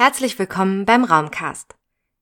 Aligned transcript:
Herzlich 0.00 0.38
willkommen 0.38 0.84
beim 0.84 1.02
Raumcast. 1.02 1.74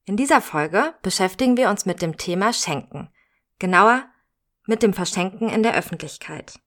In 0.07 0.17
dieser 0.17 0.41
Folge 0.41 0.95
beschäftigen 1.03 1.59
wir 1.59 1.69
uns 1.69 1.85
mit 1.85 2.01
dem 2.01 2.17
Thema 2.17 2.55
Schenken. 2.55 3.11
Genauer 3.59 4.03
mit 4.67 4.83
dem 4.83 4.95
Verschenken 4.95 5.51
in 5.51 5.63
der 5.63 5.75
Öffentlichkeit. 5.75 6.59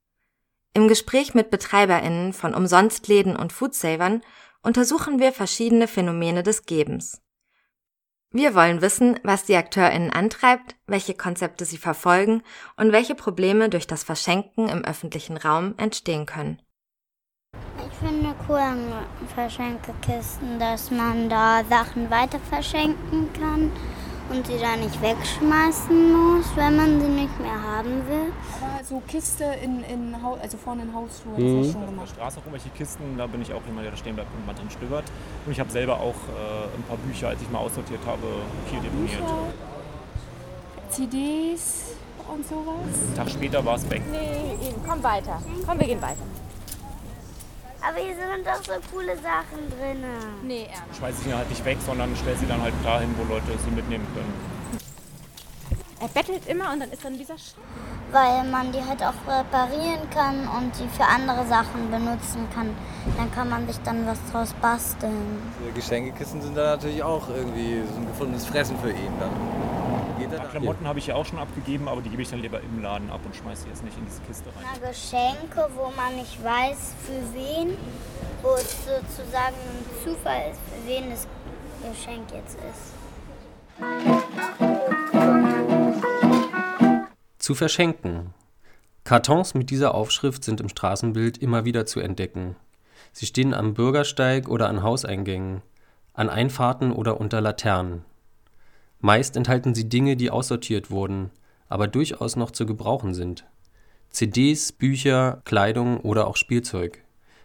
Im 0.76 0.88
Gespräch 0.88 1.34
mit 1.34 1.50
BetreiberInnen 1.50 2.32
von 2.32 2.54
Umsonstläden 2.54 3.36
und 3.36 3.52
Foodsavern 3.52 4.22
untersuchen 4.62 5.20
wir 5.20 5.34
verschiedene 5.34 5.88
Phänomene 5.88 6.44
des 6.44 6.68
Gebens. 6.68 7.24
Wir 8.30 8.54
wollen 8.54 8.84
wissen, 8.84 9.20
was 9.24 9.46
die 9.46 9.56
AkteurInnen 9.56 10.12
antreibt, 10.12 10.76
welche 10.86 11.16
Konzepte 11.16 11.66
sie 11.66 11.80
verfolgen 11.80 12.44
und 12.78 12.92
welche 12.92 13.16
Probleme 13.16 13.70
durch 13.70 13.88
das 13.88 14.04
Verschenken 14.04 14.70
im 14.70 14.86
öffentlichen 14.86 15.38
Raum 15.38 15.74
entstehen 15.78 16.28
können. 16.28 16.62
Ich 18.50 18.56
finde 18.56 18.64
cool 18.64 18.96
an 18.98 19.28
Verschenkekisten, 19.36 20.58
dass 20.58 20.90
man 20.90 21.30
da 21.30 21.62
Sachen 21.70 22.10
weiter 22.10 22.40
verschenken 22.50 23.30
kann 23.40 23.72
und 24.32 24.48
sie 24.48 24.58
da 24.60 24.76
nicht 24.76 25.00
wegschmeißen 25.00 26.12
muss, 26.12 26.46
wenn 26.56 26.76
man 26.76 27.00
sie 27.00 27.10
nicht 27.10 27.40
mehr 27.40 27.62
haben 27.62 28.02
will. 28.08 28.34
Aber 28.60 28.84
so 28.84 29.04
Kiste 29.08 29.44
in, 29.64 29.84
in 29.84 30.16
also 30.42 30.58
vorne 30.58 30.82
in 30.82 30.94
Haustür, 30.96 31.32
mhm. 31.38 31.38
das 31.38 31.46
hast 31.46 31.68
du 31.68 31.72
schon 31.74 31.84
Auf 31.84 31.90
gemacht. 31.90 32.10
der 32.10 32.16
Straße 32.16 32.40
auch 32.40 32.46
irgendwelche 32.46 32.70
Kisten, 32.70 33.18
da 33.20 33.28
bin 33.28 33.42
ich 33.44 33.54
auch 33.54 33.62
jemand, 33.68 33.86
der 33.86 33.92
da 33.92 33.98
stehen 33.98 34.16
bleibt 34.16 34.30
und 34.34 34.48
mal 34.48 34.54
drin 34.54 34.70
stöbert. 34.72 35.06
Und 35.46 35.52
ich 35.52 35.60
habe 35.60 35.70
selber 35.70 36.00
auch 36.00 36.16
äh, 36.16 36.76
ein 36.76 36.84
paar 36.88 36.98
Bücher, 36.98 37.28
als 37.28 37.42
ich 37.44 37.52
mal 37.52 37.60
aussortiert 37.60 38.02
habe, 38.08 38.26
hier 38.72 38.80
deponiert. 38.80 39.22
CDs 40.90 41.94
und 42.34 42.48
sowas. 42.48 43.00
Einen 43.06 43.16
Tag 43.16 43.30
später 43.30 43.64
war 43.64 43.76
es 43.76 43.88
weg. 43.92 44.02
Nee, 44.10 44.70
eben. 44.70 44.82
Komm 44.88 45.04
weiter. 45.04 45.40
Komm, 45.68 45.80
wir 45.80 45.86
gehen 45.86 46.02
weiter. 46.02 46.24
Aber 47.82 47.98
hier 47.98 48.16
sind 48.16 48.46
doch 48.46 48.64
so 48.64 48.74
coole 48.92 49.16
Sachen 49.18 49.70
drin. 49.78 50.04
Nee, 50.44 50.68
Erna. 50.72 50.94
Schmeiße 50.98 51.18
ich 51.20 51.28
sie 51.28 51.34
halt 51.34 51.50
nicht 51.50 51.66
weg, 51.66 51.78
sondern 51.86 52.16
stelle 52.16 52.38
sie 52.38 52.46
dann 52.46 52.62
halt 52.62 52.74
dahin, 52.84 53.14
wo 53.18 53.24
Leute 53.34 53.46
sie 53.64 53.72
mitnehmen 53.72 54.06
können. 54.14 54.34
Er 56.02 56.08
bettelt 56.08 56.48
immer 56.48 56.72
und 56.72 56.80
dann 56.80 56.92
ist 56.92 57.04
dann 57.04 57.18
dieser 57.18 57.38
Sch 57.38 57.56
Weil 58.12 58.46
man 58.46 58.72
die 58.72 58.80
halt 58.80 59.04
auch 59.04 59.14
reparieren 59.28 60.10
kann 60.14 60.48
und 60.48 60.72
die 60.80 60.88
für 60.96 61.04
andere 61.04 61.46
Sachen 61.46 61.92
benutzen 61.92 62.48
kann. 62.54 62.74
Dann 63.18 63.30
kann 63.34 63.50
man 63.50 63.68
sich 63.68 63.78
dann 63.84 64.08
was 64.08 64.18
draus 64.32 64.54
basteln. 64.62 65.42
Die 65.68 65.74
Geschenkekisten 65.74 66.42
sind 66.42 66.56
da 66.56 66.78
natürlich 66.78 67.04
auch 67.04 67.28
irgendwie 67.30 67.84
so 67.92 68.00
ein 68.00 68.08
gefundenes 68.08 68.46
Fressen 68.46 68.80
für 68.80 68.92
ihn. 68.92 69.12
Dann 69.20 69.32
geht 70.20 70.32
er 70.32 70.40
Ja, 70.40 70.46
Klamotten 70.46 70.88
habe 70.88 71.00
ich 71.00 71.08
ja 71.08 71.16
auch 71.16 71.26
schon 71.26 71.40
abgegeben, 71.40 71.88
aber 71.88 72.02
die 72.02 72.10
gebe 72.10 72.22
ich 72.22 72.30
dann 72.30 72.42
lieber 72.42 72.60
im 72.62 72.82
Laden 72.82 73.10
ab 73.10 73.22
und 73.26 73.36
schmeiße 73.36 73.64
sie 73.64 73.70
jetzt 73.70 73.84
nicht 73.84 73.98
in 73.98 74.06
diese 74.06 74.22
Kiste 74.22 74.50
rein. 74.56 74.66
Na, 74.82 74.90
Geschenke, 74.90 75.70
wo 75.76 75.92
man 75.96 76.16
nicht 76.16 76.44
weiß, 76.44 76.94
für 77.06 77.22
wen, 77.34 77.78
wo 78.42 78.54
es 78.56 78.86
sozusagen 78.86 79.56
ein 79.56 79.86
Zufall 80.04 80.52
ist, 80.52 80.60
für 80.70 80.88
wen 80.88 81.10
das 81.10 81.28
Geschenk 81.90 82.32
jetzt 82.34 82.58
ist. 82.70 82.94
Zu 87.40 87.56
verschenken. 87.56 88.34
Kartons 89.06 89.54
mit 89.54 89.70
dieser 89.70 89.96
Aufschrift 89.96 90.44
sind 90.44 90.62
im 90.62 90.70
Straßenbild 90.70 91.38
immer 91.40 91.66
wieder 91.66 91.86
zu 91.86 92.00
entdecken. 92.00 92.56
Sie 93.12 93.26
stehen 93.26 93.54
am 93.54 93.74
Bürgersteig 93.74 94.48
oder 94.50 94.68
an 94.70 94.84
Hauseingängen, 94.84 95.62
an 96.14 96.30
Einfahrten 96.30 96.92
oder 96.92 97.20
unter 97.20 97.42
Laternen. 97.42 98.06
Meist 99.00 99.38
enthalten 99.38 99.74
sie 99.74 99.88
Dinge, 99.88 100.18
die 100.18 100.30
aussortiert 100.30 100.92
wurden, 100.92 101.32
aber 101.70 101.88
durchaus 101.88 102.36
noch 102.36 102.52
zu 102.52 102.66
gebrauchen 102.66 103.14
sind. 103.14 103.46
CDs, 104.10 104.72
Bücher, 104.72 105.42
Kleidung 105.46 106.02
oder 106.02 106.28
auch 106.28 106.36
Spielzeug. 106.36 107.04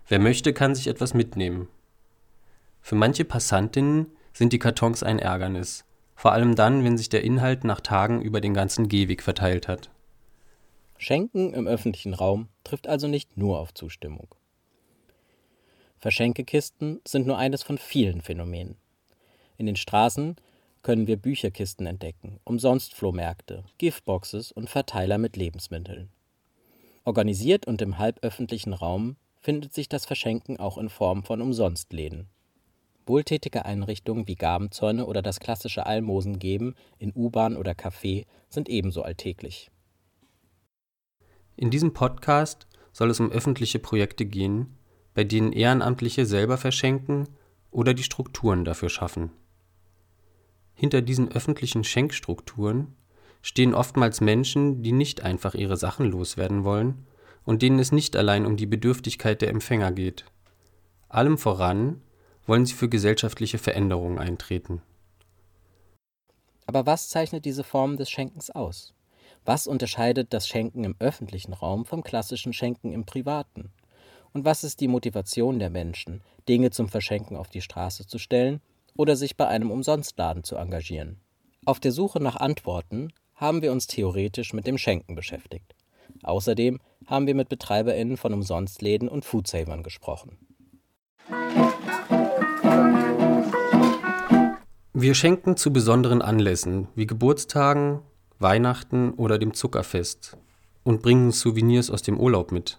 Wer 0.08 0.18
möchte, 0.18 0.52
kann 0.52 0.74
sich 0.74 0.88
etwas 0.88 1.14
mitnehmen. 1.14 1.68
Für 2.80 2.96
manche 2.96 3.24
Passantinnen 3.24 4.06
sind 4.32 4.52
die 4.52 4.58
Kartons 4.58 5.02
ein 5.02 5.18
Ärgernis, 5.18 5.84
vor 6.16 6.32
allem 6.32 6.54
dann, 6.54 6.84
wenn 6.84 6.98
sich 6.98 7.08
der 7.08 7.22
Inhalt 7.22 7.64
nach 7.64 7.80
Tagen 7.80 8.20
über 8.20 8.40
den 8.40 8.54
ganzen 8.54 8.88
Gehweg 8.88 9.22
verteilt 9.22 9.68
hat. 9.68 9.90
Schenken 10.98 11.54
im 11.54 11.66
öffentlichen 11.66 12.14
Raum 12.14 12.48
trifft 12.64 12.88
also 12.88 13.08
nicht 13.08 13.36
nur 13.36 13.58
auf 13.58 13.74
Zustimmung. 13.74 14.34
Verschenkekisten 15.98 17.00
sind 17.06 17.26
nur 17.26 17.38
eines 17.38 17.62
von 17.62 17.78
vielen 17.78 18.20
Phänomenen. 18.20 18.76
In 19.56 19.66
den 19.66 19.76
Straßen 19.76 20.36
können 20.84 21.08
wir 21.08 21.16
Bücherkisten 21.16 21.86
entdecken, 21.86 22.38
Umsonstflohmärkte, 22.44 23.64
Giftboxes 23.78 24.52
und 24.52 24.70
Verteiler 24.70 25.18
mit 25.18 25.36
Lebensmitteln. 25.36 26.10
Organisiert 27.04 27.66
und 27.66 27.82
im 27.82 27.98
halböffentlichen 27.98 28.74
Raum 28.74 29.16
findet 29.40 29.74
sich 29.74 29.88
das 29.88 30.04
Verschenken 30.04 30.60
auch 30.60 30.78
in 30.78 30.90
Form 30.90 31.24
von 31.24 31.40
Umsonstläden. 31.40 32.28
Wohltätige 33.06 33.64
Einrichtungen 33.64 34.28
wie 34.28 34.36
Gabenzäune 34.36 35.06
oder 35.06 35.22
das 35.22 35.40
klassische 35.40 35.86
Almosengeben 35.86 36.74
in 36.98 37.12
U-Bahn 37.14 37.56
oder 37.56 37.72
Café 37.72 38.26
sind 38.48 38.68
ebenso 38.68 39.02
alltäglich. 39.02 39.70
In 41.56 41.70
diesem 41.70 41.94
Podcast 41.94 42.66
soll 42.92 43.10
es 43.10 43.20
um 43.20 43.30
öffentliche 43.30 43.78
Projekte 43.78 44.26
gehen, 44.26 44.76
bei 45.14 45.24
denen 45.24 45.52
Ehrenamtliche 45.52 46.26
selber 46.26 46.58
verschenken 46.58 47.28
oder 47.70 47.94
die 47.94 48.02
Strukturen 48.02 48.64
dafür 48.64 48.90
schaffen. 48.90 49.30
Hinter 50.74 51.02
diesen 51.02 51.30
öffentlichen 51.30 51.84
Schenkstrukturen 51.84 52.94
stehen 53.42 53.74
oftmals 53.74 54.20
Menschen, 54.20 54.82
die 54.82 54.92
nicht 54.92 55.22
einfach 55.22 55.54
ihre 55.54 55.76
Sachen 55.76 56.06
loswerden 56.06 56.64
wollen 56.64 57.06
und 57.44 57.62
denen 57.62 57.78
es 57.78 57.92
nicht 57.92 58.16
allein 58.16 58.46
um 58.46 58.56
die 58.56 58.66
Bedürftigkeit 58.66 59.42
der 59.42 59.50
Empfänger 59.50 59.92
geht. 59.92 60.24
Allem 61.08 61.38
voran 61.38 62.00
wollen 62.46 62.66
sie 62.66 62.74
für 62.74 62.88
gesellschaftliche 62.88 63.58
Veränderungen 63.58 64.18
eintreten. 64.18 64.82
Aber 66.66 66.86
was 66.86 67.08
zeichnet 67.08 67.44
diese 67.44 67.64
Form 67.64 67.96
des 67.96 68.10
Schenkens 68.10 68.50
aus? 68.50 68.94
Was 69.44 69.66
unterscheidet 69.66 70.32
das 70.32 70.48
Schenken 70.48 70.84
im 70.84 70.96
öffentlichen 70.98 71.52
Raum 71.52 71.84
vom 71.84 72.02
klassischen 72.02 72.52
Schenken 72.52 72.92
im 72.92 73.04
privaten? 73.04 73.70
Und 74.32 74.44
was 74.44 74.64
ist 74.64 74.80
die 74.80 74.88
Motivation 74.88 75.58
der 75.58 75.70
Menschen, 75.70 76.22
Dinge 76.48 76.70
zum 76.70 76.88
Verschenken 76.88 77.36
auf 77.36 77.48
die 77.48 77.60
Straße 77.60 78.06
zu 78.06 78.18
stellen 78.18 78.60
oder 78.96 79.16
sich 79.16 79.36
bei 79.36 79.46
einem 79.46 79.70
Umsonstladen 79.70 80.44
zu 80.44 80.56
engagieren? 80.56 81.20
Auf 81.64 81.80
der 81.80 81.92
Suche 81.92 82.22
nach 82.22 82.36
Antworten 82.36 83.12
haben 83.34 83.62
wir 83.62 83.72
uns 83.72 83.86
theoretisch 83.86 84.52
mit 84.52 84.66
dem 84.66 84.78
Schenken 84.78 85.14
beschäftigt. 85.14 85.74
Außerdem 86.22 86.80
haben 87.06 87.26
wir 87.26 87.34
mit 87.34 87.48
BetreiberInnen 87.48 88.16
von 88.16 88.32
Umsonstläden 88.32 89.08
und 89.08 89.24
Foodsavern 89.24 89.82
gesprochen. 89.82 90.38
Wir 94.92 95.14
schenken 95.14 95.56
zu 95.56 95.72
besonderen 95.72 96.22
Anlässen 96.22 96.88
wie 96.94 97.06
Geburtstagen, 97.06 98.00
Weihnachten 98.38 99.12
oder 99.14 99.38
dem 99.38 99.54
Zuckerfest 99.54 100.36
und 100.82 101.02
bringen 101.02 101.32
Souvenirs 101.32 101.90
aus 101.90 102.02
dem 102.02 102.18
Urlaub 102.18 102.52
mit. 102.52 102.78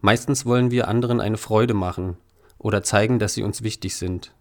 Meistens 0.00 0.44
wollen 0.44 0.70
wir 0.70 0.86
anderen 0.88 1.20
eine 1.20 1.38
Freude 1.38 1.74
machen 1.74 2.18
oder 2.58 2.82
zeigen, 2.82 3.18
dass 3.18 3.34
sie 3.34 3.42
uns 3.42 3.62
wichtig 3.62 3.96
sind. 3.96 4.34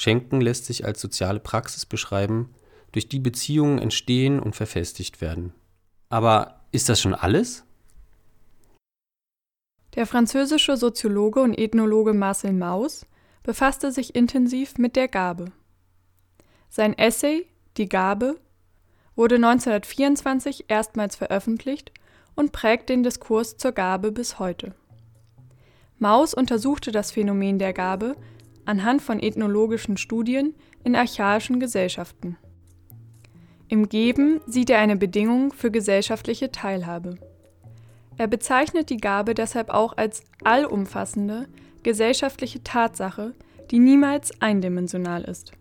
Schenken 0.00 0.40
lässt 0.40 0.64
sich 0.64 0.86
als 0.86 0.98
soziale 0.98 1.40
Praxis 1.40 1.84
beschreiben, 1.84 2.54
durch 2.90 3.10
die 3.10 3.18
Beziehungen 3.18 3.78
entstehen 3.78 4.40
und 4.40 4.56
verfestigt 4.56 5.20
werden. 5.20 5.52
Aber 6.08 6.62
ist 6.72 6.88
das 6.88 7.02
schon 7.02 7.14
alles? 7.14 7.64
Der 9.96 10.06
französische 10.06 10.78
Soziologe 10.78 11.42
und 11.42 11.52
Ethnologe 11.52 12.14
Marcel 12.14 12.54
Mauss 12.54 13.04
befasste 13.42 13.92
sich 13.92 14.14
intensiv 14.14 14.78
mit 14.78 14.96
der 14.96 15.06
Gabe. 15.06 15.52
Sein 16.70 16.96
Essay 16.96 17.46
Die 17.76 17.90
Gabe 17.90 18.40
wurde 19.16 19.34
1924 19.34 20.64
erstmals 20.68 21.14
veröffentlicht 21.14 21.92
und 22.34 22.52
prägt 22.52 22.88
den 22.88 23.02
Diskurs 23.02 23.58
zur 23.58 23.72
Gabe 23.72 24.12
bis 24.12 24.38
heute. 24.38 24.74
Mauss 25.98 26.32
untersuchte 26.32 26.90
das 26.90 27.10
Phänomen 27.10 27.58
der 27.58 27.74
Gabe 27.74 28.16
anhand 28.70 29.02
von 29.02 29.18
ethnologischen 29.18 29.96
Studien 29.96 30.54
in 30.84 30.94
archaischen 30.94 31.58
Gesellschaften. 31.58 32.36
Im 33.66 33.88
Geben 33.88 34.40
sieht 34.46 34.70
er 34.70 34.78
eine 34.78 34.96
Bedingung 34.96 35.52
für 35.52 35.72
gesellschaftliche 35.72 36.52
Teilhabe. 36.52 37.18
Er 38.16 38.28
bezeichnet 38.28 38.88
die 38.88 38.98
Gabe 38.98 39.34
deshalb 39.34 39.70
auch 39.70 39.96
als 39.96 40.22
allumfassende 40.44 41.48
gesellschaftliche 41.82 42.62
Tatsache, 42.62 43.34
die 43.72 43.80
niemals 43.80 44.40
eindimensional 44.40 45.24
ist. 45.24 45.52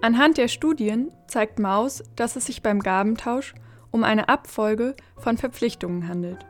Anhand 0.00 0.38
der 0.38 0.48
Studien 0.48 1.12
zeigt 1.28 1.60
Maus, 1.60 2.02
dass 2.16 2.34
es 2.34 2.46
sich 2.46 2.62
beim 2.62 2.80
Gabentausch 2.80 3.54
um 3.92 4.02
eine 4.02 4.28
Abfolge 4.28 4.96
von 5.16 5.38
Verpflichtungen 5.38 6.08
handelt. 6.08 6.44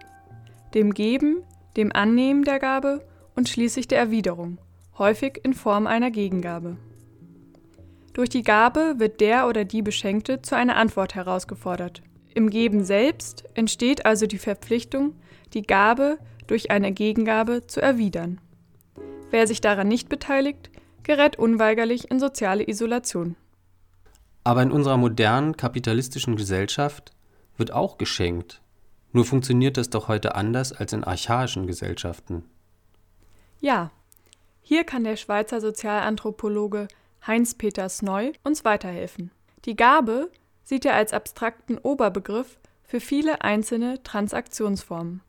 Dem 0.72 0.94
Geben, 0.94 1.42
dem 1.76 1.92
Annehmen 1.92 2.42
der 2.42 2.58
Gabe 2.58 3.06
und 3.34 3.50
schließlich 3.50 3.86
der 3.86 3.98
Erwiderung, 3.98 4.58
häufig 4.98 5.40
in 5.42 5.54
Form 5.54 5.86
einer 5.86 6.10
Gegengabe. 6.10 6.76
Durch 8.12 8.28
die 8.28 8.42
Gabe 8.42 8.94
wird 8.98 9.20
der 9.20 9.46
oder 9.46 9.64
die 9.64 9.82
Beschenkte 9.82 10.40
zu 10.40 10.56
einer 10.56 10.76
Antwort 10.76 11.14
herausgefordert. 11.14 12.02
Im 12.34 12.50
Geben 12.50 12.84
selbst 12.84 13.44
entsteht 13.54 14.06
also 14.06 14.26
die 14.26 14.38
Verpflichtung, 14.38 15.14
die 15.52 15.62
Gabe 15.62 16.18
durch 16.46 16.70
eine 16.70 16.92
Gegengabe 16.92 17.66
zu 17.66 17.80
erwidern. 17.80 18.40
Wer 19.30 19.46
sich 19.46 19.60
daran 19.60 19.88
nicht 19.88 20.08
beteiligt, 20.08 20.70
gerät 21.02 21.38
unweigerlich 21.38 22.10
in 22.10 22.20
soziale 22.20 22.66
Isolation. 22.66 23.36
Aber 24.44 24.62
in 24.62 24.70
unserer 24.70 24.96
modernen 24.96 25.56
kapitalistischen 25.56 26.36
Gesellschaft 26.36 27.12
wird 27.56 27.72
auch 27.72 27.98
geschenkt. 27.98 28.62
Nur 29.12 29.24
funktioniert 29.24 29.76
das 29.76 29.90
doch 29.90 30.08
heute 30.08 30.34
anders 30.34 30.72
als 30.72 30.92
in 30.92 31.04
archaischen 31.04 31.66
Gesellschaften. 31.66 32.44
Ja, 33.60 33.90
hier 34.68 34.82
kann 34.82 35.04
der 35.04 35.14
Schweizer 35.14 35.60
Sozialanthropologe 35.60 36.88
Heinz-Peter 37.24 37.88
Sneu 37.88 38.32
uns 38.42 38.64
weiterhelfen. 38.64 39.30
Die 39.64 39.76
Gabe 39.76 40.28
sieht 40.64 40.84
er 40.84 40.94
als 40.94 41.12
abstrakten 41.12 41.78
Oberbegriff 41.78 42.58
für 42.82 42.98
viele 42.98 43.42
einzelne 43.42 44.02
Transaktionsformen. 44.02 45.20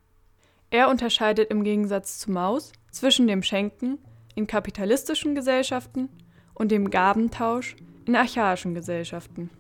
Er 0.72 0.90
unterscheidet 0.90 1.52
im 1.52 1.64
Gegensatz 1.64 2.18
zu 2.18 2.32
Maus 2.32 2.72
zwischen 2.90 3.28
dem 3.28 3.44
Schenken 3.44 4.00
in 4.34 4.48
kapitalistischen 4.48 5.36
Gesellschaften 5.36 6.10
und 6.56 6.72
dem 6.72 6.90
Gabentausch 6.90 7.76
in 8.08 8.16
archaischen 8.16 8.74
Gesellschaften. 8.74 9.52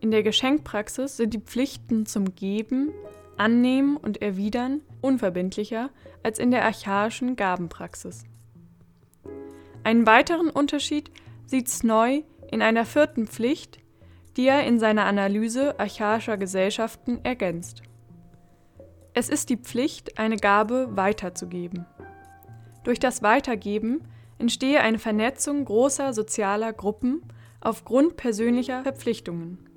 In 0.00 0.10
der 0.10 0.24
Geschenkpraxis 0.24 1.16
sind 1.16 1.32
die 1.32 1.38
Pflichten 1.38 2.06
zum 2.06 2.34
Geben, 2.34 2.90
Annehmen 3.36 3.98
und 3.98 4.20
Erwidern 4.20 4.80
unverbindlicher 5.00 5.90
als 6.24 6.40
in 6.40 6.50
der 6.50 6.64
archaischen 6.64 7.36
Gabenpraxis. 7.36 8.24
Einen 9.86 10.04
weiteren 10.04 10.50
Unterschied 10.50 11.12
sieht 11.46 11.68
Snoy 11.68 12.24
in 12.50 12.60
einer 12.60 12.84
vierten 12.84 13.28
Pflicht, 13.28 13.78
die 14.36 14.48
er 14.48 14.66
in 14.66 14.80
seiner 14.80 15.04
Analyse 15.04 15.78
archaischer 15.78 16.36
Gesellschaften 16.36 17.20
ergänzt. 17.22 17.82
Es 19.14 19.28
ist 19.28 19.48
die 19.48 19.56
Pflicht, 19.56 20.18
eine 20.18 20.38
Gabe 20.38 20.96
weiterzugeben. 20.96 21.86
Durch 22.82 22.98
das 22.98 23.22
Weitergeben 23.22 24.00
entstehe 24.40 24.80
eine 24.80 24.98
Vernetzung 24.98 25.64
großer 25.64 26.12
sozialer 26.12 26.72
Gruppen 26.72 27.22
aufgrund 27.60 28.16
persönlicher 28.16 28.82
Verpflichtungen. 28.82 29.70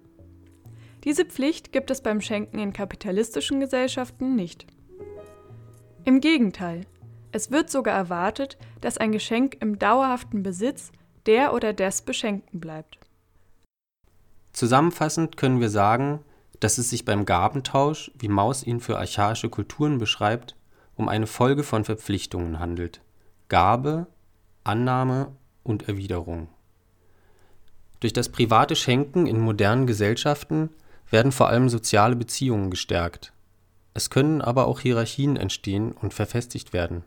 Diese 1.03 1.23
Pflicht 1.23 1.71
gibt 1.71 1.91
es 1.91 2.01
beim 2.01 2.21
Schenken 2.21 2.57
in 2.57 2.73
kapitalistischen 2.73 3.59
Gesellschaften 3.59 4.35
nicht. 4.35 4.65
Im 6.03 6.19
Gegenteil, 6.19 6.87
es 7.31 7.51
wird 7.51 7.69
sogar 7.69 7.95
erwartet, 7.95 8.57
dass 8.81 8.97
ein 8.97 9.11
Geschenk 9.11 9.57
im 9.59 9.79
dauerhaften 9.79 10.43
Besitz 10.43 10.91
der 11.25 11.53
oder 11.53 11.73
des 11.73 12.01
Beschenkten 12.01 12.59
bleibt. 12.59 12.97
Zusammenfassend 14.53 15.37
können 15.37 15.59
wir 15.59 15.69
sagen, 15.69 16.19
dass 16.59 16.77
es 16.77 16.89
sich 16.89 17.05
beim 17.05 17.25
Gabentausch, 17.25 18.11
wie 18.17 18.27
Maus 18.27 18.63
ihn 18.63 18.79
für 18.79 18.97
archaische 18.97 19.49
Kulturen 19.49 19.97
beschreibt, 19.97 20.55
um 20.95 21.07
eine 21.07 21.27
Folge 21.27 21.63
von 21.63 21.85
Verpflichtungen 21.85 22.59
handelt: 22.59 23.01
Gabe, 23.47 24.07
Annahme 24.63 25.31
und 25.63 25.87
Erwiderung. 25.87 26.49
Durch 27.99 28.13
das 28.13 28.29
private 28.29 28.75
Schenken 28.75 29.27
in 29.27 29.39
modernen 29.39 29.87
Gesellschaften 29.87 30.69
werden 31.09 31.31
vor 31.31 31.49
allem 31.49 31.69
soziale 31.69 32.15
Beziehungen 32.15 32.69
gestärkt. 32.69 33.33
Es 33.93 34.09
können 34.09 34.41
aber 34.41 34.67
auch 34.67 34.79
Hierarchien 34.79 35.35
entstehen 35.35 35.91
und 35.91 36.13
verfestigt 36.13 36.71
werden. 36.71 37.03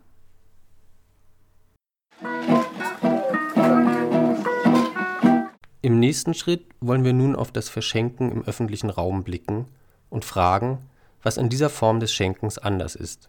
Im 5.85 5.99
nächsten 5.99 6.33
Schritt 6.33 6.65
wollen 6.81 7.03
wir 7.03 7.13
nun 7.13 7.35
auf 7.35 7.51
das 7.51 7.69
Verschenken 7.69 8.31
im 8.31 8.45
öffentlichen 8.45 8.89
Raum 8.89 9.25
blicken 9.25 9.67
und 10.11 10.25
fragen, 10.25 10.79
was 11.25 11.39
an 11.39 11.49
dieser 11.49 11.71
Form 11.71 11.99
des 11.99 12.13
Schenkens 12.13 12.57
anders 12.57 12.95
ist. 12.95 13.29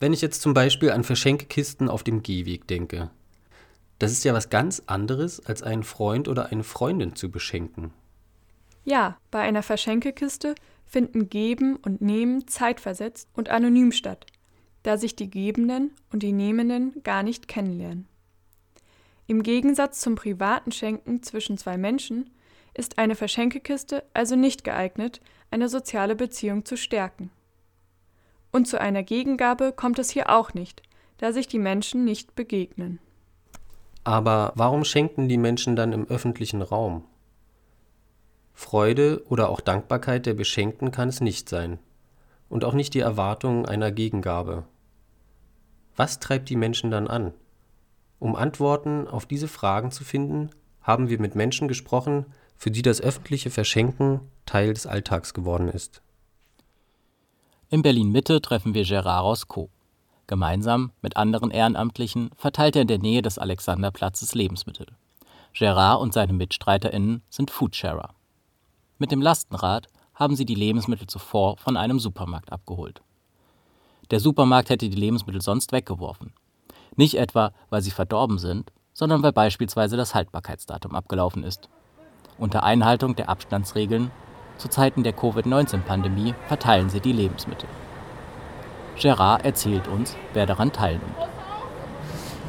Wenn 0.00 0.12
ich 0.12 0.20
jetzt 0.20 0.42
zum 0.42 0.54
Beispiel 0.54 0.90
an 0.90 1.04
Verschenkekisten 1.04 1.88
auf 1.88 2.02
dem 2.02 2.24
Gehweg 2.24 2.66
denke, 2.66 3.10
das 4.00 4.10
ist 4.10 4.24
ja 4.24 4.34
was 4.34 4.50
ganz 4.50 4.82
anderes, 4.86 5.38
als 5.46 5.62
einen 5.62 5.84
Freund 5.84 6.26
oder 6.26 6.46
eine 6.50 6.64
Freundin 6.64 7.14
zu 7.14 7.30
beschenken. 7.30 7.92
Ja, 8.84 9.16
bei 9.30 9.38
einer 9.38 9.62
Verschenkekiste 9.62 10.56
finden 10.84 11.30
Geben 11.30 11.76
und 11.76 12.00
Nehmen 12.00 12.48
zeitversetzt 12.48 13.28
und 13.34 13.50
anonym 13.50 13.92
statt, 13.92 14.26
da 14.82 14.98
sich 14.98 15.14
die 15.14 15.30
Gebenden 15.30 15.92
und 16.10 16.24
die 16.24 16.32
Nehmenden 16.32 17.00
gar 17.04 17.22
nicht 17.22 17.46
kennenlernen. 17.46 18.08
Im 19.26 19.42
Gegensatz 19.42 20.00
zum 20.00 20.14
privaten 20.14 20.72
Schenken 20.72 21.22
zwischen 21.22 21.56
zwei 21.56 21.76
Menschen 21.76 22.30
ist 22.74 22.98
eine 22.98 23.14
Verschenkekiste 23.14 24.02
also 24.14 24.36
nicht 24.36 24.64
geeignet, 24.64 25.20
eine 25.50 25.68
soziale 25.68 26.16
Beziehung 26.16 26.64
zu 26.64 26.76
stärken. 26.76 27.30
Und 28.50 28.66
zu 28.66 28.80
einer 28.80 29.02
Gegengabe 29.02 29.72
kommt 29.72 29.98
es 29.98 30.10
hier 30.10 30.30
auch 30.30 30.54
nicht, 30.54 30.82
da 31.18 31.32
sich 31.32 31.46
die 31.46 31.58
Menschen 31.58 32.04
nicht 32.04 32.34
begegnen. 32.34 32.98
Aber 34.04 34.52
warum 34.56 34.84
schenken 34.84 35.28
die 35.28 35.38
Menschen 35.38 35.76
dann 35.76 35.92
im 35.92 36.06
öffentlichen 36.08 36.62
Raum? 36.62 37.04
Freude 38.52 39.24
oder 39.28 39.48
auch 39.48 39.60
Dankbarkeit 39.60 40.26
der 40.26 40.34
Beschenkten 40.34 40.90
kann 40.90 41.08
es 41.08 41.20
nicht 41.20 41.48
sein 41.48 41.78
und 42.48 42.64
auch 42.64 42.74
nicht 42.74 42.94
die 42.94 43.00
Erwartung 43.00 43.66
einer 43.66 43.90
Gegengabe. 43.92 44.64
Was 45.96 46.20
treibt 46.20 46.48
die 46.48 46.56
Menschen 46.56 46.90
dann 46.90 47.06
an? 47.08 47.32
Um 48.22 48.36
Antworten 48.36 49.08
auf 49.08 49.26
diese 49.26 49.48
Fragen 49.48 49.90
zu 49.90 50.04
finden, 50.04 50.50
haben 50.80 51.08
wir 51.08 51.18
mit 51.18 51.34
Menschen 51.34 51.66
gesprochen, 51.66 52.26
für 52.56 52.70
die 52.70 52.82
das 52.82 53.00
öffentliche 53.00 53.50
Verschenken 53.50 54.20
Teil 54.46 54.74
des 54.74 54.86
Alltags 54.86 55.34
geworden 55.34 55.66
ist. 55.66 56.02
In 57.68 57.82
Berlin-Mitte 57.82 58.40
treffen 58.40 58.74
wir 58.74 58.84
Gerard 58.84 59.24
Roscoe. 59.24 59.70
Gemeinsam 60.28 60.92
mit 61.02 61.16
anderen 61.16 61.50
Ehrenamtlichen 61.50 62.30
verteilt 62.36 62.76
er 62.76 62.82
in 62.82 62.86
der 62.86 63.00
Nähe 63.00 63.22
des 63.22 63.38
Alexanderplatzes 63.38 64.36
Lebensmittel. 64.36 64.86
Gerard 65.52 66.00
und 66.00 66.14
seine 66.14 66.32
MitstreiterInnen 66.32 67.22
sind 67.28 67.50
Foodsharer. 67.50 68.14
Mit 68.98 69.10
dem 69.10 69.20
Lastenrad 69.20 69.88
haben 70.14 70.36
sie 70.36 70.44
die 70.44 70.54
Lebensmittel 70.54 71.08
zuvor 71.08 71.56
von 71.56 71.76
einem 71.76 71.98
Supermarkt 71.98 72.52
abgeholt. 72.52 73.02
Der 74.12 74.20
Supermarkt 74.20 74.70
hätte 74.70 74.88
die 74.88 74.96
Lebensmittel 74.96 75.42
sonst 75.42 75.72
weggeworfen. 75.72 76.32
Nicht 76.96 77.16
etwa, 77.16 77.52
weil 77.70 77.82
sie 77.82 77.90
verdorben 77.90 78.38
sind, 78.38 78.72
sondern 78.92 79.22
weil 79.22 79.32
beispielsweise 79.32 79.96
das 79.96 80.14
Haltbarkeitsdatum 80.14 80.94
abgelaufen 80.94 81.44
ist. 81.44 81.68
Unter 82.38 82.62
Einhaltung 82.62 83.16
der 83.16 83.28
Abstandsregeln 83.28 84.10
zu 84.58 84.68
Zeiten 84.68 85.02
der 85.02 85.12
Covid-19-Pandemie 85.12 86.34
verteilen 86.46 86.90
sie 86.90 87.00
die 87.00 87.12
Lebensmittel. 87.12 87.68
Gerard 89.00 89.44
erzählt 89.44 89.88
uns, 89.88 90.16
wer 90.34 90.46
daran 90.46 90.72
teilnimmt. 90.72 91.31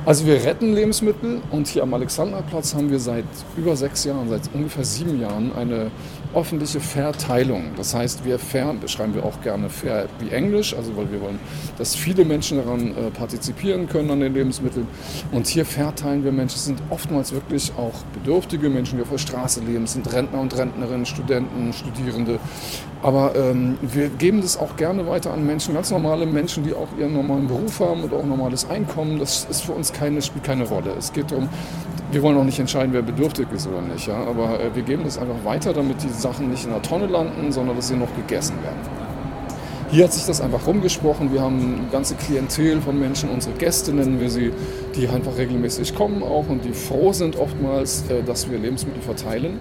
Also 0.06 0.26
wir 0.26 0.44
retten 0.44 0.74
Lebensmittel 0.74 1.42
und 1.50 1.66
hier 1.70 1.82
am 1.82 1.94
Alexanderplatz 1.94 2.76
haben 2.76 2.92
wir 2.92 3.00
seit 3.00 3.24
über 3.56 3.74
sechs 3.78 4.04
Jahren, 4.04 4.28
seit 4.28 4.42
ungefähr 4.54 4.84
sieben 4.84 5.22
Jahren 5.22 5.56
eine 5.56 5.92
öffentliche 6.36 6.82
Verteilung. 6.82 7.72
Das 7.78 7.96
heißt, 7.96 8.26
wir 8.26 8.38
fair, 8.38 8.74
beschreiben 8.74 9.16
wir 9.16 9.24
auch 9.24 9.40
gerne 9.42 9.70
fair 9.70 10.08
wie 10.20 10.30
Englisch, 10.32 10.76
also 10.76 10.98
weil 10.98 11.10
wir 11.10 11.22
wollen, 11.22 11.40
dass 11.78 11.96
viele 11.96 12.26
Menschen 12.26 12.58
daran 12.58 12.90
äh, 12.90 13.12
partizipieren 13.12 13.88
können 13.88 14.12
an 14.12 14.20
den 14.20 14.34
Lebensmitteln. 14.34 14.88
Und 15.32 15.48
hier 15.48 15.66
verteilen 15.66 16.26
wir 16.26 16.34
Menschen, 16.34 16.58
es 16.58 16.66
sind 16.66 16.82
oftmals 16.90 17.32
wirklich 17.32 17.72
auch 17.78 18.04
bedürftige 18.14 18.70
Menschen, 18.70 18.98
die 18.98 19.04
auf 19.04 19.10
der 19.10 19.20
Straße 19.20 19.62
leben, 19.62 19.86
es 19.86 19.94
sind 19.94 20.12
Rentner 20.12 20.42
und 20.42 20.58
Rentnerinnen, 20.58 21.06
Studenten, 21.06 21.72
Studierende. 21.72 22.40
Aber 23.04 23.36
ähm, 23.36 23.78
wir 23.82 24.08
geben 24.08 24.42
das 24.42 24.58
auch 24.58 24.78
gerne 24.78 25.06
weiter 25.06 25.34
an 25.34 25.46
Menschen, 25.46 25.74
ganz 25.74 25.92
normale 25.92 26.26
Menschen, 26.26 26.64
die 26.64 26.74
auch 26.74 26.88
ihren 26.98 27.14
normalen 27.14 27.48
Beruf 27.48 27.82
haben 27.82 28.02
und 28.02 28.14
auch 28.14 28.24
normales 28.24 28.70
Einkommen. 28.70 29.20
Das 29.20 29.46
ist 29.50 29.66
für 29.66 29.74
uns 29.74 29.92
keine, 29.92 30.22
spielt 30.22 30.46
keine 30.46 30.66
Rolle. 30.66 30.96
Es 30.98 31.12
geht 31.12 31.30
darum, 31.30 31.50
wir 32.14 32.22
wollen 32.22 32.38
auch 32.38 32.46
nicht 32.46 32.60
entscheiden, 32.60 32.94
wer 32.94 33.02
bedürftig 33.02 33.48
ist 33.54 33.68
oder 33.68 33.82
nicht. 33.82 34.08
Ja? 34.08 34.24
Aber 34.24 34.58
äh, 34.58 34.74
wir 34.74 34.84
geben 34.84 35.04
das 35.04 35.18
einfach 35.18 35.44
weiter, 35.44 35.74
damit 35.74 36.02
die 36.02 36.08
Sachen 36.08 36.50
nicht 36.50 36.64
in 36.64 36.72
der 36.72 36.82
Tonne 36.82 37.08
landen, 37.08 37.52
sondern 37.52 37.76
dass 37.76 37.90
sie 37.90 37.98
noch 37.98 38.16
gegessen 38.16 38.56
werden. 38.64 38.80
Hier 39.92 40.06
hat 40.06 40.14
sich 40.14 40.26
das 40.26 40.40
einfach 40.40 40.66
rumgesprochen. 40.66 41.34
Wir 41.34 41.42
haben 41.42 41.60
eine 41.60 41.90
ganze 41.92 42.16
Klientel 42.16 42.82
von 42.82 42.98
Menschen, 42.98 43.30
unsere 43.30 43.54
Gäste 43.56 43.94
nennen 43.94 44.22
wir 44.22 44.30
sie, 44.30 44.54
die 44.96 45.10
einfach 45.10 45.38
regelmäßig 45.38 45.94
kommen 45.94 46.24
auch 46.24 46.48
und 46.48 46.64
die 46.64 46.74
froh 46.74 47.12
sind 47.12 47.36
oftmals, 47.36 48.10
äh, 48.10 48.24
dass 48.24 48.50
wir 48.50 48.58
Lebensmittel 48.60 49.02
verteilen. 49.02 49.60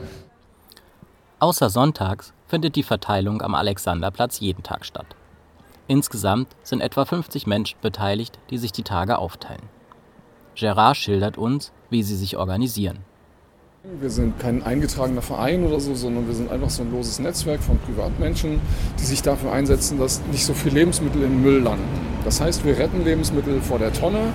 Außer 1.40 1.70
sonntags 1.70 2.32
findet 2.52 2.76
die 2.76 2.82
Verteilung 2.82 3.40
am 3.40 3.54
Alexanderplatz 3.54 4.40
jeden 4.40 4.62
Tag 4.62 4.84
statt. 4.84 5.06
Insgesamt 5.88 6.48
sind 6.62 6.82
etwa 6.82 7.06
50 7.06 7.46
Menschen 7.46 7.78
beteiligt, 7.80 8.38
die 8.50 8.58
sich 8.58 8.72
die 8.72 8.82
Tage 8.82 9.16
aufteilen. 9.16 9.62
Gerard 10.54 10.98
schildert 10.98 11.38
uns, 11.38 11.72
wie 11.88 12.02
sie 12.02 12.14
sich 12.14 12.36
organisieren. 12.36 12.98
Wir 13.98 14.10
sind 14.10 14.38
kein 14.38 14.62
eingetragener 14.62 15.22
Verein 15.22 15.64
oder 15.64 15.80
so, 15.80 15.94
sondern 15.94 16.26
wir 16.26 16.34
sind 16.34 16.52
einfach 16.52 16.68
so 16.68 16.82
ein 16.82 16.92
loses 16.92 17.20
Netzwerk 17.20 17.62
von 17.62 17.78
Privatmenschen, 17.78 18.60
die 19.00 19.04
sich 19.04 19.22
dafür 19.22 19.50
einsetzen, 19.50 19.98
dass 19.98 20.20
nicht 20.30 20.44
so 20.44 20.52
viel 20.52 20.74
Lebensmittel 20.74 21.22
im 21.22 21.40
Müll 21.40 21.62
landen. 21.62 21.88
Das 22.22 22.42
heißt, 22.42 22.66
wir 22.66 22.76
retten 22.76 23.02
Lebensmittel 23.02 23.62
vor 23.62 23.78
der 23.78 23.94
Tonne 23.94 24.30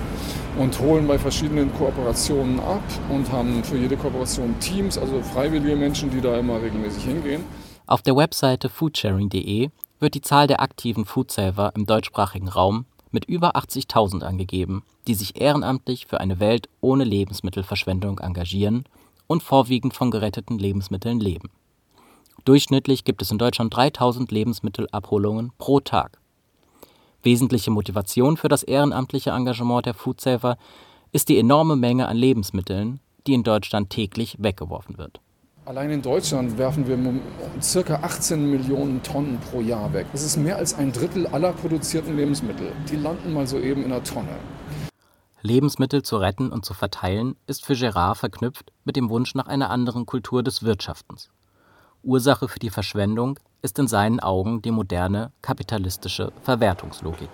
und 0.58 0.76
holen 0.80 1.06
bei 1.06 1.20
verschiedenen 1.20 1.72
Kooperationen 1.72 2.58
ab 2.58 2.82
und 3.10 3.30
haben 3.30 3.62
für 3.62 3.76
jede 3.76 3.96
Kooperation 3.96 4.58
Teams, 4.58 4.98
also 4.98 5.22
freiwillige 5.22 5.76
Menschen, 5.76 6.10
die 6.10 6.20
da 6.20 6.36
immer 6.36 6.60
regelmäßig 6.60 7.04
hingehen. 7.04 7.44
Auf 7.88 8.02
der 8.02 8.16
Webseite 8.16 8.68
foodsharing.de 8.68 9.70
wird 9.98 10.14
die 10.14 10.20
Zahl 10.20 10.46
der 10.46 10.60
aktiven 10.60 11.06
Foodsaver 11.06 11.72
im 11.74 11.86
deutschsprachigen 11.86 12.48
Raum 12.48 12.84
mit 13.10 13.24
über 13.24 13.56
80.000 13.56 14.22
angegeben, 14.24 14.82
die 15.06 15.14
sich 15.14 15.40
ehrenamtlich 15.40 16.06
für 16.06 16.20
eine 16.20 16.38
Welt 16.38 16.68
ohne 16.82 17.04
Lebensmittelverschwendung 17.04 18.18
engagieren 18.18 18.84
und 19.26 19.42
vorwiegend 19.42 19.94
von 19.94 20.10
geretteten 20.10 20.58
Lebensmitteln 20.58 21.18
leben. 21.18 21.48
Durchschnittlich 22.44 23.04
gibt 23.04 23.22
es 23.22 23.30
in 23.30 23.38
Deutschland 23.38 23.74
3000 23.74 24.30
Lebensmittelabholungen 24.30 25.52
pro 25.56 25.80
Tag. 25.80 26.20
Wesentliche 27.22 27.70
Motivation 27.70 28.36
für 28.36 28.48
das 28.48 28.64
ehrenamtliche 28.64 29.30
Engagement 29.30 29.86
der 29.86 29.94
Foodsaver 29.94 30.58
ist 31.12 31.30
die 31.30 31.38
enorme 31.38 31.74
Menge 31.74 32.06
an 32.06 32.18
Lebensmitteln, 32.18 33.00
die 33.26 33.32
in 33.32 33.44
Deutschland 33.44 33.88
täglich 33.88 34.36
weggeworfen 34.38 34.98
wird. 34.98 35.22
Allein 35.68 35.90
in 35.90 36.00
Deutschland 36.00 36.56
werfen 36.56 36.88
wir 36.88 36.96
ca. 37.84 37.94
18 37.96 38.50
Millionen 38.50 39.02
Tonnen 39.02 39.38
pro 39.38 39.60
Jahr 39.60 39.92
weg. 39.92 40.06
Das 40.12 40.22
ist 40.22 40.38
mehr 40.38 40.56
als 40.56 40.72
ein 40.72 40.92
Drittel 40.92 41.26
aller 41.26 41.52
produzierten 41.52 42.16
Lebensmittel. 42.16 42.72
Die 42.90 42.96
landen 42.96 43.34
mal 43.34 43.46
soeben 43.46 43.82
in 43.82 43.90
der 43.90 44.02
Tonne. 44.02 44.34
Lebensmittel 45.42 46.02
zu 46.02 46.16
retten 46.16 46.52
und 46.52 46.64
zu 46.64 46.72
verteilen 46.72 47.36
ist 47.46 47.66
für 47.66 47.74
Gerard 47.74 48.16
verknüpft 48.16 48.72
mit 48.84 48.96
dem 48.96 49.10
Wunsch 49.10 49.34
nach 49.34 49.46
einer 49.46 49.68
anderen 49.68 50.06
Kultur 50.06 50.42
des 50.42 50.62
Wirtschaftens. 50.62 51.28
Ursache 52.02 52.48
für 52.48 52.60
die 52.60 52.70
Verschwendung 52.70 53.38
ist 53.60 53.78
in 53.78 53.88
seinen 53.88 54.20
Augen 54.20 54.62
die 54.62 54.70
moderne 54.70 55.32
kapitalistische 55.42 56.32
Verwertungslogik. 56.44 57.28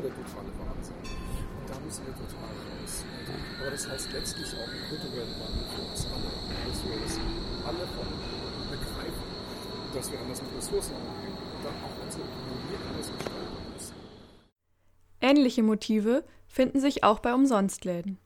Der 0.00 0.10
totale 0.10 0.50
Wahnsinn. 0.60 0.96
Und 0.96 1.66
da 1.68 1.78
müssen 1.84 2.06
wir 2.06 2.14
total 2.14 2.52
raus. 2.52 3.04
Aber 3.60 3.70
das 3.70 3.88
heißt 3.88 4.12
letztlich 4.12 4.48
auch 4.54 4.68
einen 4.68 4.84
kulturellen 4.88 5.34
Wandel 5.40 5.64
für 5.74 5.82
uns 5.82 6.06
alle. 6.06 6.30
Dass 6.68 6.84
wir 6.84 6.96
das 7.00 7.18
alle 7.66 7.86
von 7.94 8.06
begreifen, 8.70 9.26
dass 9.94 10.10
wir 10.12 10.20
anders 10.20 10.42
mit 10.42 10.56
Ressourcen 10.56 10.94
umgehen 10.94 11.34
und 11.34 11.64
dann 11.64 11.74
auch 11.82 12.04
unsere 12.04 12.22
Ökonomie 12.22 12.76
anders 12.88 13.10
gestalten 13.12 13.72
müssen. 13.72 13.94
Ähnliche 15.20 15.62
Motive 15.62 16.24
finden 16.46 16.80
sich 16.80 17.04
auch 17.04 17.18
bei 17.18 17.34
Umsonstläden. 17.34 18.18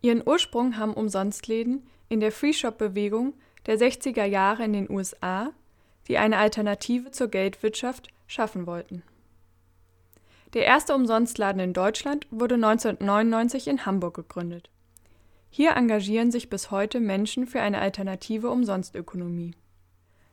Ihren 0.00 0.26
Ursprung 0.26 0.78
haben 0.78 0.94
Umsonstläden 0.94 1.86
in 2.08 2.20
der 2.20 2.32
Free-Shop-Bewegung 2.32 3.34
der 3.66 3.78
60er 3.78 4.24
Jahre 4.24 4.64
in 4.64 4.72
den 4.72 4.90
USA, 4.90 5.52
die 6.08 6.18
eine 6.18 6.38
Alternative 6.38 7.12
zur 7.12 7.28
Geldwirtschaft 7.28 8.08
schaffen 8.26 8.66
wollten. 8.66 9.02
Der 10.54 10.66
erste 10.66 10.94
Umsonstladen 10.94 11.60
in 11.60 11.72
Deutschland 11.72 12.26
wurde 12.30 12.56
1999 12.56 13.68
in 13.68 13.86
Hamburg 13.86 14.14
gegründet. 14.14 14.68
Hier 15.48 15.76
engagieren 15.76 16.30
sich 16.30 16.50
bis 16.50 16.70
heute 16.70 17.00
Menschen 17.00 17.46
für 17.46 17.60
eine 17.60 17.80
alternative 17.80 18.50
Umsonstökonomie. 18.50 19.54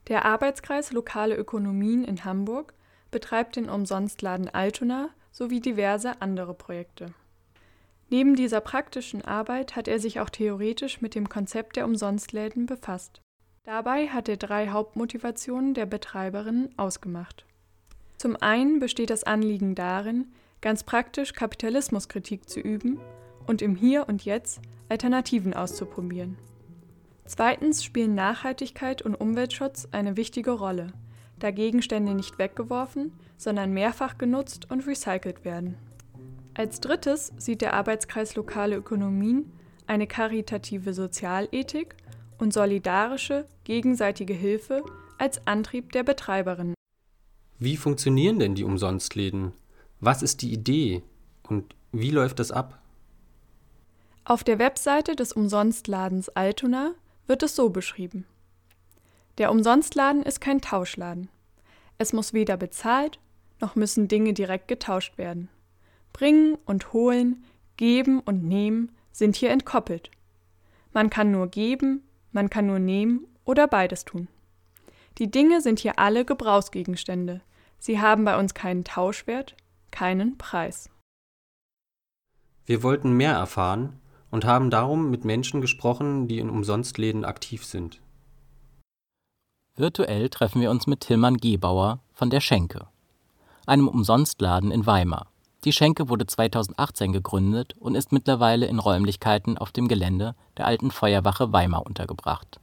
Der 0.08 0.26
Arbeitskreis 0.26 0.92
Lokale 0.92 1.36
Ökonomien 1.36 2.04
in 2.04 2.26
Hamburg 2.26 2.74
betreibt 3.12 3.56
den 3.56 3.70
Umsonstladen 3.70 4.50
Altona 4.50 5.10
sowie 5.32 5.62
diverse 5.62 6.22
andere 6.22 6.54
Projekte. 6.54 7.14
Neben 8.10 8.36
dieser 8.36 8.60
praktischen 8.60 9.24
Arbeit 9.24 9.76
hat 9.76 9.88
er 9.88 10.00
sich 10.00 10.20
auch 10.20 10.30
theoretisch 10.30 11.00
mit 11.00 11.16
dem 11.16 11.30
Konzept 11.30 11.76
der 11.76 11.86
Umsonstläden 11.86 12.66
befasst. 12.66 13.22
Dabei 13.64 14.08
hat 14.08 14.28
er 14.28 14.38
drei 14.38 14.70
Hauptmotivationen 14.70 15.76
der 15.76 15.86
Betreiberinnen 15.86 16.78
ausgemacht. 16.78 17.46
Zum 18.20 18.36
einen 18.36 18.80
besteht 18.80 19.12
das 19.12 19.24
Anliegen 19.24 19.76
darin, 19.76 20.28
ganz 20.60 20.84
praktisch 20.84 21.32
Kapitalismuskritik 21.32 22.50
zu 22.50 22.60
üben 22.60 23.00
und 23.48 23.62
im 23.62 23.78
Hier 23.78 24.10
und 24.10 24.26
Jetzt 24.26 24.60
Alternativen 24.90 25.54
auszuprobieren. 25.54 26.38
Zweitens 27.26 27.82
spielen 27.82 28.16
Nachhaltigkeit 28.16 29.02
und 29.02 29.16
Umweltschutz 29.16 29.88
eine 29.94 30.18
wichtige 30.18 30.52
Rolle, 30.52 30.88
da 31.38 31.52
Gegenstände 31.52 32.14
nicht 32.14 32.40
weggeworfen, 32.40 33.14
sondern 33.38 33.72
mehrfach 33.72 34.18
genutzt 34.18 34.70
und 34.70 34.86
recycelt 34.86 35.46
werden. 35.46 35.78
Als 36.56 36.82
drittes 36.82 37.32
sieht 37.38 37.62
der 37.62 37.74
Arbeitskreis 37.74 38.36
Lokale 38.36 38.76
Ökonomien 38.76 39.50
eine 39.88 40.08
karitative 40.08 40.94
Sozialethik 40.94 41.96
und 42.38 42.52
solidarische 42.52 43.46
gegenseitige 43.64 44.34
Hilfe 44.34 44.84
als 45.18 45.48
Antrieb 45.48 45.94
der 45.94 46.04
Betreiberinnen. 46.04 46.76
Wie 47.62 47.76
funktionieren 47.76 48.40
denn 48.40 48.56
die 48.56 48.64
Umsonstläden? 48.64 49.52
Was 50.00 50.24
ist 50.24 50.42
die 50.42 50.54
Idee 50.54 51.04
und 51.44 51.76
wie 51.92 52.10
läuft 52.10 52.40
das 52.40 52.52
ab? 52.52 52.80
Auf 54.24 54.46
der 54.46 54.60
Webseite 54.60 55.18
des 55.18 55.34
Umsonstladens 55.34 56.30
Altona 56.30 56.94
wird 57.28 57.44
es 57.44 57.58
so 57.58 57.70
beschrieben. 57.70 58.26
Der 59.38 59.52
Umsonstladen 59.52 60.24
ist 60.24 60.40
kein 60.40 60.62
Tauschladen. 60.62 61.28
Es 61.98 62.14
muss 62.14 62.32
weder 62.32 62.56
bezahlt, 62.56 63.20
noch 63.60 63.76
müssen 63.76 64.08
Dinge 64.08 64.32
direkt 64.34 64.70
getauscht 64.70 65.18
werden. 65.18 65.50
Bringen 66.14 66.58
und 66.66 66.94
holen, 66.94 67.44
geben 67.76 68.22
und 68.22 68.46
nehmen 68.46 68.94
sind 69.12 69.36
hier 69.36 69.50
entkoppelt. 69.50 70.12
Man 70.94 71.10
kann 71.10 71.32
nur 71.32 71.48
geben, 71.48 72.04
man 72.32 72.50
kann 72.50 72.68
nur 72.68 72.80
nehmen 72.80 73.28
oder 73.44 73.68
beides 73.68 74.06
tun. 74.06 74.30
Die 75.18 75.30
Dinge 75.30 75.60
sind 75.60 75.80
hier 75.80 76.00
alle 76.00 76.24
Gebrauchsgegenstände, 76.24 77.42
Sie 77.80 78.00
haben 78.00 78.26
bei 78.26 78.38
uns 78.38 78.54
keinen 78.54 78.84
Tauschwert, 78.84 79.56
keinen 79.90 80.38
Preis. 80.38 80.90
Wir 82.66 82.84
wollten 82.84 83.14
mehr 83.14 83.34
erfahren 83.34 84.00
und 84.30 84.46
haben 84.46 84.70
darum 84.70 85.10
mit 85.10 85.26
Menschen 85.26 85.62
gesprochen, 85.62 86.28
die 86.28 86.40
in 86.40 86.50
Umsonstläden 86.50 87.26
aktiv 87.26 87.66
sind. 87.66 88.02
Virtuell 89.76 90.30
treffen 90.30 90.62
wir 90.62 90.70
uns 90.70 90.88
mit 90.88 91.00
Tillmann 91.00 91.38
Gebauer 91.38 92.00
von 92.14 92.30
der 92.30 92.42
Schenke, 92.42 92.88
einem 93.66 93.88
Umsonstladen 93.88 94.72
in 94.72 94.86
Weimar. 94.86 95.28
Die 95.64 95.72
Schenke 95.72 96.10
wurde 96.10 96.28
2018 96.28 97.14
gegründet 97.14 97.76
und 97.80 97.96
ist 97.96 98.12
mittlerweile 98.12 98.66
in 98.66 98.80
Räumlichkeiten 98.80 99.58
auf 99.58 99.72
dem 99.72 99.88
Gelände 99.88 100.36
der 100.58 100.68
alten 100.68 100.92
Feuerwache 100.92 101.52
Weimar 101.54 101.86
untergebracht. 101.86 102.60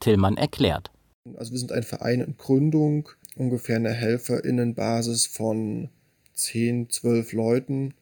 Tillmann 0.00 0.36
erklärt. 0.36 0.90
Also 1.36 1.52
wir 1.52 1.58
sind 1.58 1.72
ein 1.72 1.82
Verein 1.82 2.20
in 2.20 2.36
Gründung, 2.36 3.08
ungefähr 3.38 3.76
eine 3.76 3.92
Helferinnenbasis 3.92 5.26
von 5.26 5.88
10, 6.34 6.90
12 6.90 7.32
Leuten. 7.32 7.94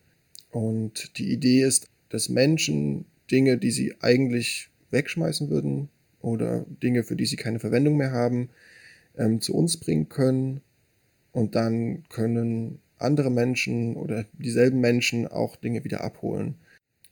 Und 0.50 1.19
die 1.19 1.33
Idee 1.33 1.62
ist, 1.62 1.88
dass 2.09 2.28
Menschen 2.28 3.05
Dinge, 3.31 3.59
die 3.59 3.71
sie 3.71 3.95
eigentlich 4.00 4.71
wegschmeißen 4.90 5.50
würden 5.50 5.88
oder 6.21 6.64
Dinge, 6.83 7.02
für 7.05 7.16
die 7.16 7.26
sie 7.26 7.37
keine 7.37 7.59
Verwendung 7.59 7.97
mehr 7.97 8.12
haben, 8.12 8.50
ähm, 9.16 9.40
zu 9.40 9.55
uns 9.55 9.76
bringen 9.76 10.09
können. 10.09 10.61
Und 11.33 11.55
dann 11.55 12.05
können 12.09 12.78
andere 12.99 13.31
Menschen 13.31 13.97
oder 13.97 14.25
dieselben 14.33 14.81
Menschen 14.81 15.26
auch 15.26 15.57
Dinge 15.57 15.85
wieder 15.85 16.02
abholen. 16.02 16.55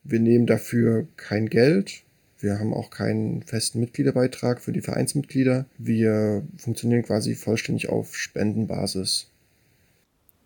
Wir 0.03 0.21
nehmen 0.21 0.47
dafür 0.47 1.07
kein 1.17 1.49
Geld, 1.49 2.04
wir 2.45 2.61
haben 2.61 2.73
auch 2.75 2.91
keinen 2.91 3.43
festen 3.43 3.81
Mitgliederbeitrag 3.81 4.61
für 4.61 4.73
die 4.73 4.83
Vereinsmitglieder. 4.83 5.65
Wir 5.79 6.47
funktionieren 6.59 7.03
quasi 7.03 7.35
vollständig 7.35 7.89
auf 7.89 8.15
Spendenbasis. 8.15 9.29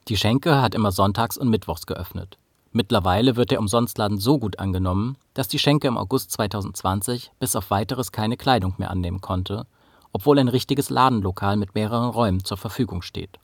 Die 0.09 0.17
Schenke 0.17 0.63
hat 0.63 0.75
immer 0.75 0.93
sonntags 0.93 1.37
und 1.37 1.51
mittwochs 1.51 1.87
geöffnet. 1.87 2.39
Mittlerweile 2.73 3.37
wird 3.37 3.51
der 3.51 3.59
Umsonstladen 3.59 4.19
so 4.19 4.39
gut 4.39 4.59
angenommen, 4.59 5.17
dass 5.35 5.49
die 5.49 5.59
Schenke 5.59 5.89
im 5.89 5.99
August 5.99 6.31
2020 6.31 7.33
bis 7.41 7.57
auf 7.57 7.71
weiteres 7.71 8.13
keine 8.13 8.37
Kleidung 8.37 8.75
mehr 8.79 8.91
annehmen 8.91 9.21
konnte, 9.21 9.67
obwohl 10.13 10.39
ein 10.39 10.49
richtiges 10.49 10.91
Ladenlokal 10.91 11.57
mit 11.57 11.75
mehreren 11.75 12.11
Räumen 12.11 12.45
zur 12.45 12.57
Verfügung 12.57 13.03
steht. 13.03 13.39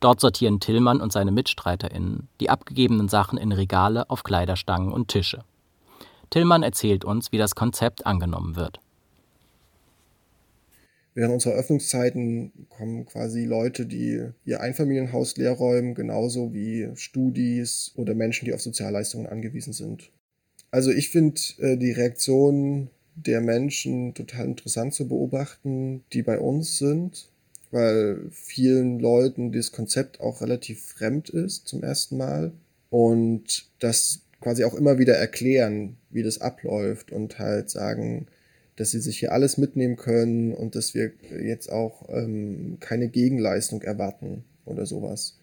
Dort 0.00 0.20
sortieren 0.20 0.60
Tillmann 0.60 1.00
und 1.00 1.12
seine 1.12 1.30
MitstreiterInnen 1.30 2.28
die 2.40 2.50
abgegebenen 2.50 3.08
Sachen 3.08 3.38
in 3.38 3.52
Regale 3.52 4.10
auf 4.10 4.24
Kleiderstangen 4.24 4.92
und 4.92 5.08
Tische. 5.08 5.44
Tillmann 6.30 6.62
erzählt 6.62 7.04
uns, 7.04 7.32
wie 7.32 7.38
das 7.38 7.54
Konzept 7.54 8.06
angenommen 8.06 8.56
wird. 8.56 8.80
Während 11.14 11.34
unserer 11.34 11.54
Öffnungszeiten 11.54 12.52
kommen 12.68 13.04
quasi 13.04 13.44
Leute, 13.44 13.86
die 13.86 14.22
ihr 14.44 14.60
Einfamilienhaus 14.60 15.36
leer 15.36 15.50
räumen, 15.50 15.94
genauso 15.94 16.54
wie 16.54 16.90
Studis 16.94 17.92
oder 17.96 18.14
Menschen, 18.14 18.44
die 18.44 18.54
auf 18.54 18.62
Sozialleistungen 18.62 19.26
angewiesen 19.26 19.72
sind. 19.72 20.12
Also 20.70 20.92
ich 20.92 21.08
finde 21.10 21.40
äh, 21.58 21.76
die 21.76 21.90
Reaktion 21.90 22.90
der 23.16 23.40
Menschen 23.40 24.14
total 24.14 24.46
interessant 24.46 24.94
zu 24.94 25.08
beobachten, 25.08 26.04
die 26.12 26.22
bei 26.22 26.38
uns 26.38 26.78
sind, 26.78 27.28
weil 27.72 28.28
vielen 28.30 29.00
Leuten 29.00 29.50
das 29.50 29.72
Konzept 29.72 30.20
auch 30.20 30.40
relativ 30.40 30.82
fremd 30.84 31.30
ist 31.30 31.66
zum 31.66 31.82
ersten 31.82 32.16
Mal 32.16 32.52
und 32.90 33.68
das 33.80 34.20
quasi 34.40 34.64
auch 34.64 34.74
immer 34.74 34.98
wieder 34.98 35.14
erklären, 35.14 35.96
wie 36.10 36.22
das 36.22 36.40
abläuft 36.40 37.12
und 37.12 37.38
halt 37.38 37.70
sagen, 37.70 38.26
dass 38.76 38.92
sie 38.92 39.00
sich 39.00 39.18
hier 39.18 39.32
alles 39.32 39.58
mitnehmen 39.58 39.96
können 39.96 40.54
und 40.54 40.76
dass 40.76 40.94
wir 40.94 41.12
jetzt 41.42 41.70
auch 41.70 42.08
ähm, 42.08 42.78
keine 42.80 43.08
Gegenleistung 43.08 43.82
erwarten 43.82 44.44
oder 44.64 44.86
sowas. 44.86 45.38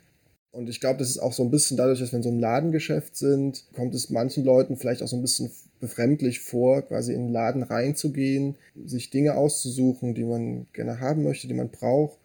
Und 0.51 0.69
ich 0.69 0.79
glaube, 0.79 0.99
das 0.99 1.09
ist 1.09 1.19
auch 1.19 1.33
so 1.33 1.43
ein 1.43 1.51
bisschen 1.51 1.75
dadurch, 1.75 1.99
dass 1.99 2.13
wir 2.13 2.17
in 2.17 2.23
so 2.23 2.29
einem 2.29 2.39
Ladengeschäft 2.39 3.17
sind, 3.17 3.65
kommt 3.75 3.93
es 3.93 4.09
manchen 4.09 4.45
Leuten 4.45 4.77
vielleicht 4.77 5.03
auch 5.03 5.07
so 5.07 5.17
ein 5.17 5.21
bisschen 5.21 5.51
befremdlich 5.81 6.39
vor, 6.39 6.81
quasi 6.83 7.13
in 7.13 7.25
den 7.25 7.33
Laden 7.33 7.63
reinzugehen, 7.63 8.55
sich 8.85 9.09
Dinge 9.09 9.35
auszusuchen, 9.35 10.15
die 10.15 10.23
man 10.23 10.67
gerne 10.71 11.01
haben 11.01 11.23
möchte, 11.23 11.49
die 11.49 11.53
man 11.53 11.71
braucht 11.71 12.17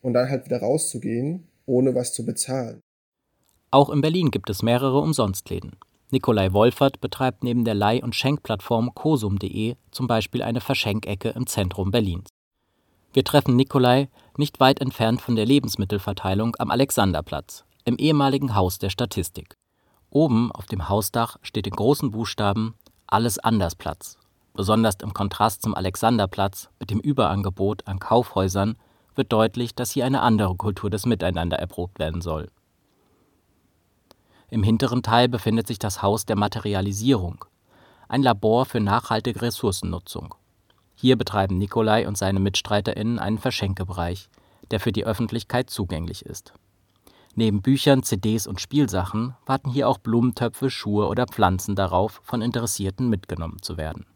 und 0.00 0.14
dann 0.14 0.30
halt 0.30 0.46
wieder 0.46 0.58
rauszugehen, 0.58 1.44
ohne 1.66 1.94
was 1.94 2.14
zu 2.14 2.24
bezahlen. 2.24 2.80
Auch 3.70 3.90
in 3.90 4.00
Berlin 4.00 4.30
gibt 4.30 4.48
es 4.48 4.62
mehrere 4.62 5.00
Umsonstläden. 5.00 5.72
Nikolai 6.14 6.52
Wolfert 6.52 7.00
betreibt 7.00 7.42
neben 7.42 7.64
der 7.64 7.74
Leih- 7.74 8.00
und 8.00 8.14
Schenkplattform 8.14 8.94
kosum.de 8.94 9.74
zum 9.90 10.06
Beispiel 10.06 10.44
eine 10.44 10.60
Verschenkecke 10.60 11.30
im 11.30 11.48
Zentrum 11.48 11.90
Berlins. 11.90 12.28
Wir 13.12 13.24
treffen 13.24 13.56
Nikolai 13.56 14.08
nicht 14.36 14.60
weit 14.60 14.80
entfernt 14.80 15.20
von 15.20 15.34
der 15.34 15.44
Lebensmittelverteilung 15.44 16.54
am 16.60 16.70
Alexanderplatz, 16.70 17.64
im 17.84 17.96
ehemaligen 17.96 18.54
Haus 18.54 18.78
der 18.78 18.90
Statistik. 18.90 19.56
Oben 20.08 20.52
auf 20.52 20.66
dem 20.66 20.88
Hausdach 20.88 21.36
steht 21.42 21.66
in 21.66 21.74
großen 21.74 22.12
Buchstaben 22.12 22.76
Alles 23.08 23.40
anders 23.40 23.74
Platz. 23.74 24.16
Besonders 24.52 24.94
im 25.02 25.14
Kontrast 25.14 25.62
zum 25.62 25.74
Alexanderplatz 25.74 26.68
mit 26.78 26.90
dem 26.90 27.00
Überangebot 27.00 27.88
an 27.88 27.98
Kaufhäusern 27.98 28.76
wird 29.16 29.32
deutlich, 29.32 29.74
dass 29.74 29.90
hier 29.90 30.06
eine 30.06 30.22
andere 30.22 30.54
Kultur 30.54 30.90
des 30.90 31.06
Miteinander 31.06 31.58
erprobt 31.58 31.98
werden 31.98 32.20
soll. 32.20 32.50
Im 34.50 34.62
hinteren 34.62 35.02
Teil 35.02 35.28
befindet 35.28 35.66
sich 35.66 35.78
das 35.78 36.02
Haus 36.02 36.26
der 36.26 36.36
Materialisierung, 36.36 37.44
ein 38.08 38.22
Labor 38.22 38.66
für 38.66 38.80
nachhaltige 38.80 39.42
Ressourcennutzung. 39.42 40.34
Hier 40.94 41.16
betreiben 41.16 41.58
Nikolai 41.58 42.06
und 42.06 42.16
seine 42.16 42.40
MitstreiterInnen 42.40 43.18
einen 43.18 43.38
Verschenkebereich, 43.38 44.28
der 44.70 44.80
für 44.80 44.92
die 44.92 45.04
Öffentlichkeit 45.04 45.70
zugänglich 45.70 46.24
ist. 46.24 46.54
Neben 47.34 47.62
Büchern, 47.62 48.04
CDs 48.04 48.46
und 48.46 48.60
Spielsachen 48.60 49.34
warten 49.44 49.70
hier 49.70 49.88
auch 49.88 49.98
Blumentöpfe, 49.98 50.70
Schuhe 50.70 51.08
oder 51.08 51.26
Pflanzen 51.26 51.74
darauf, 51.74 52.20
von 52.22 52.42
Interessierten 52.42 53.08
mitgenommen 53.08 53.60
zu 53.60 53.76
werden. 53.76 54.06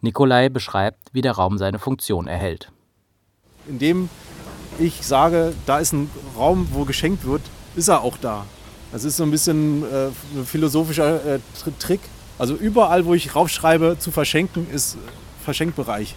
Nikolai 0.00 0.48
beschreibt, 0.48 1.12
wie 1.12 1.20
der 1.20 1.32
Raum 1.32 1.58
seine 1.58 1.78
Funktion 1.78 2.26
erhält. 2.26 2.72
Indem 3.68 4.08
ich 4.78 5.06
sage, 5.06 5.52
da 5.66 5.78
ist 5.78 5.92
ein 5.92 6.10
Raum, 6.34 6.68
wo 6.72 6.86
geschenkt 6.86 7.26
wird, 7.26 7.42
ist 7.76 7.88
er 7.88 8.00
auch 8.00 8.16
da. 8.16 8.46
Das 8.92 9.04
ist 9.04 9.16
so 9.16 9.22
ein 9.22 9.30
bisschen 9.30 9.84
äh, 9.84 10.08
ein 10.36 10.44
philosophischer 10.44 11.36
äh, 11.36 11.40
Trick. 11.78 12.00
Also 12.38 12.54
überall, 12.54 13.04
wo 13.04 13.14
ich 13.14 13.34
raufschreibe, 13.34 13.96
zu 13.98 14.10
verschenken, 14.10 14.66
ist 14.70 14.96
Verschenkbereich. 15.44 16.16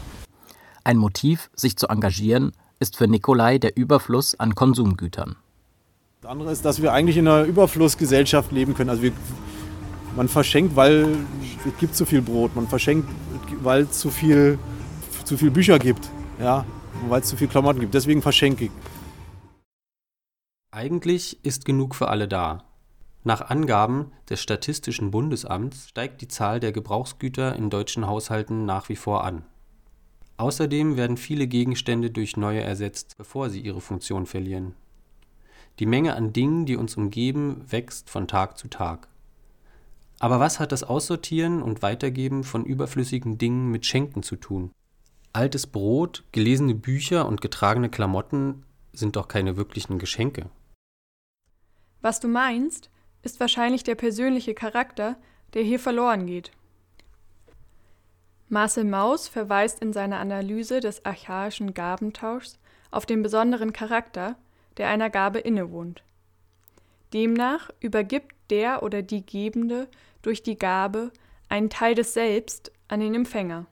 Ein 0.83 0.97
Motiv, 0.97 1.49
sich 1.55 1.77
zu 1.77 1.87
engagieren, 1.87 2.53
ist 2.79 2.97
für 2.97 3.07
Nikolai 3.07 3.57
der 3.57 3.77
Überfluss 3.77 4.39
an 4.39 4.55
Konsumgütern. 4.55 5.35
Das 6.21 6.31
andere 6.31 6.51
ist, 6.51 6.65
dass 6.65 6.81
wir 6.81 6.93
eigentlich 6.93 7.17
in 7.17 7.27
einer 7.27 7.43
Überflussgesellschaft 7.43 8.51
leben 8.51 8.73
können. 8.73 8.89
Also 8.89 9.03
wir, 9.03 9.11
man 10.15 10.27
verschenkt, 10.27 10.75
weil 10.75 11.07
es 11.65 11.77
gibt 11.79 11.95
zu 11.95 12.05
viel 12.05 12.21
Brot. 12.21 12.55
Man 12.55 12.67
verschenkt, 12.67 13.07
weil 13.61 13.83
es 13.83 13.99
zu 13.99 14.09
viel, 14.09 14.57
zu 15.25 15.37
viel 15.37 15.51
Bücher 15.51 15.79
gibt. 15.79 16.09
Ja, 16.39 16.65
weil 17.07 17.21
es 17.21 17.27
zu 17.27 17.35
viel 17.35 17.47
Klamotten 17.47 17.81
gibt. 17.81 17.93
Deswegen 17.93 18.21
verschenke 18.21 18.65
ich. 18.65 18.71
Eigentlich 20.75 21.37
ist 21.45 21.65
genug 21.65 21.93
für 21.93 22.07
alle 22.07 22.27
da. 22.27 22.63
Nach 23.23 23.41
Angaben 23.41 24.11
des 24.27 24.41
Statistischen 24.41 25.11
Bundesamts 25.11 25.89
steigt 25.89 26.19
die 26.21 26.27
Zahl 26.27 26.59
der 26.59 26.71
Gebrauchsgüter 26.71 27.55
in 27.55 27.69
deutschen 27.69 28.07
Haushalten 28.07 28.65
nach 28.65 28.89
wie 28.89 28.95
vor 28.95 29.23
an. 29.23 29.43
Außerdem 30.37 30.97
werden 30.97 31.17
viele 31.17 31.45
Gegenstände 31.45 32.09
durch 32.09 32.37
neue 32.37 32.61
ersetzt, 32.61 33.17
bevor 33.19 33.51
sie 33.51 33.59
ihre 33.59 33.81
Funktion 33.81 34.25
verlieren. 34.25 34.73
Die 35.77 35.85
Menge 35.85 36.15
an 36.15 36.33
Dingen, 36.33 36.65
die 36.65 36.75
uns 36.75 36.97
umgeben, 36.97 37.63
wächst 37.69 38.09
von 38.09 38.27
Tag 38.27 38.57
zu 38.57 38.67
Tag. 38.67 39.09
Aber 40.17 40.39
was 40.39 40.59
hat 40.59 40.71
das 40.71 40.83
Aussortieren 40.83 41.61
und 41.61 41.83
Weitergeben 41.83 42.43
von 42.43 42.65
überflüssigen 42.65 43.37
Dingen 43.37 43.69
mit 43.69 43.85
Schenken 43.85 44.23
zu 44.23 44.37
tun? 44.37 44.71
Altes 45.33 45.67
Brot, 45.67 46.23
gelesene 46.31 46.73
Bücher 46.73 47.27
und 47.27 47.41
getragene 47.41 47.89
Klamotten 47.89 48.63
sind 48.91 49.17
doch 49.17 49.27
keine 49.27 49.55
wirklichen 49.55 49.99
Geschenke. 49.99 50.49
Was 52.03 52.19
du 52.19 52.27
meinst, 52.27 52.89
ist 53.21 53.39
wahrscheinlich 53.39 53.85
der 53.85 53.95
persönliche 53.95 54.53
Charakter, 54.53 55.15
der 55.53 55.63
hier 55.63 55.79
verloren 55.79 56.27
geht. 56.27 56.51
Marcel 58.49 58.83
Mauss 58.83 59.29
verweist 59.29 59.81
in 59.81 59.93
seiner 59.93 60.19
Analyse 60.19 60.81
des 60.81 61.05
archaischen 61.05 61.73
Gabentauschs 61.73 62.59
auf 62.91 63.05
den 63.05 63.23
besonderen 63.23 63.71
Charakter, 63.71 64.35
der 64.75 64.89
einer 64.89 65.09
Gabe 65.09 65.39
innewohnt. 65.39 66.03
Demnach 67.13 67.69
übergibt 67.79 68.35
der 68.49 68.83
oder 68.83 69.01
die 69.01 69.25
Gebende 69.25 69.87
durch 70.23 70.43
die 70.43 70.59
Gabe 70.59 71.09
einen 71.47 71.69
Teil 71.69 71.95
des 71.95 72.13
Selbst 72.13 72.73
an 72.89 72.99
den 72.99 73.15
Empfänger. 73.15 73.65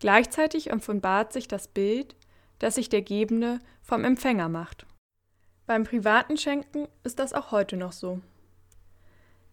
Gleichzeitig 0.00 0.72
offenbart 0.72 1.34
sich 1.34 1.46
das 1.46 1.68
Bild, 1.68 2.16
das 2.58 2.76
sich 2.76 2.88
der 2.88 3.02
Gebende 3.02 3.58
vom 3.82 4.02
Empfänger 4.02 4.48
macht. 4.48 4.86
Beim 5.72 5.84
privaten 5.84 6.36
Schenken 6.36 6.86
ist 7.02 7.18
das 7.18 7.32
auch 7.32 7.50
heute 7.50 7.78
noch 7.78 7.92
so. 7.92 8.20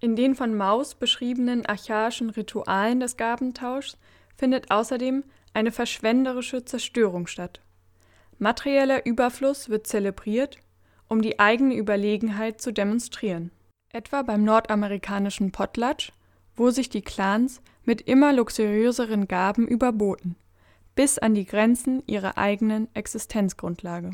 In 0.02 0.18
den 0.18 0.36
von 0.36 0.54
Maus 0.54 0.94
beschriebenen 0.94 1.66
archaischen 1.66 2.30
Ritualen 2.30 3.00
des 3.00 3.16
Gabentauschs 3.16 3.98
findet 4.36 4.70
außerdem 4.70 5.24
eine 5.54 5.72
verschwenderische 5.72 6.66
Zerstörung 6.66 7.26
statt. 7.28 7.62
Materieller 8.38 9.06
Überfluss 9.06 9.70
wird 9.70 9.88
zelebriert, 9.88 10.58
um 11.08 11.22
die 11.22 11.40
eigene 11.40 11.76
Überlegenheit 11.76 12.60
zu 12.60 12.74
demonstrieren. 12.74 13.52
Etwa 13.94 14.22
beim 14.22 14.44
nordamerikanischen 14.44 15.54
Potlatch, 15.54 16.12
wo 16.58 16.70
sich 16.70 16.90
die 16.90 17.02
Clans 17.02 17.62
mit 17.86 18.02
immer 18.02 18.34
luxuriöseren 18.34 19.30
Gaben 19.30 19.66
überboten, 19.66 20.36
bis 20.96 21.18
an 21.18 21.34
die 21.34 21.46
Grenzen 21.46 22.04
ihrer 22.08 22.38
eigenen 22.38 22.94
Existenzgrundlage. 22.94 24.12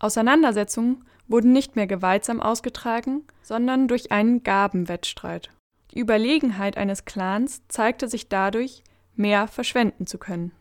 Auseinandersetzungen 0.00 1.04
wurden 1.28 1.52
nicht 1.52 1.76
mehr 1.76 1.86
gewaltsam 1.86 2.40
ausgetragen, 2.40 3.22
sondern 3.42 3.86
durch 3.86 4.10
einen 4.10 4.42
Gabenwettstreit. 4.42 5.50
Die 5.92 6.00
Überlegenheit 6.00 6.76
eines 6.76 7.04
Clans 7.04 7.62
zeigte 7.68 8.08
sich 8.08 8.28
dadurch, 8.28 8.82
mehr 9.14 9.46
verschwenden 9.46 10.06
zu 10.06 10.18
können. 10.18 10.52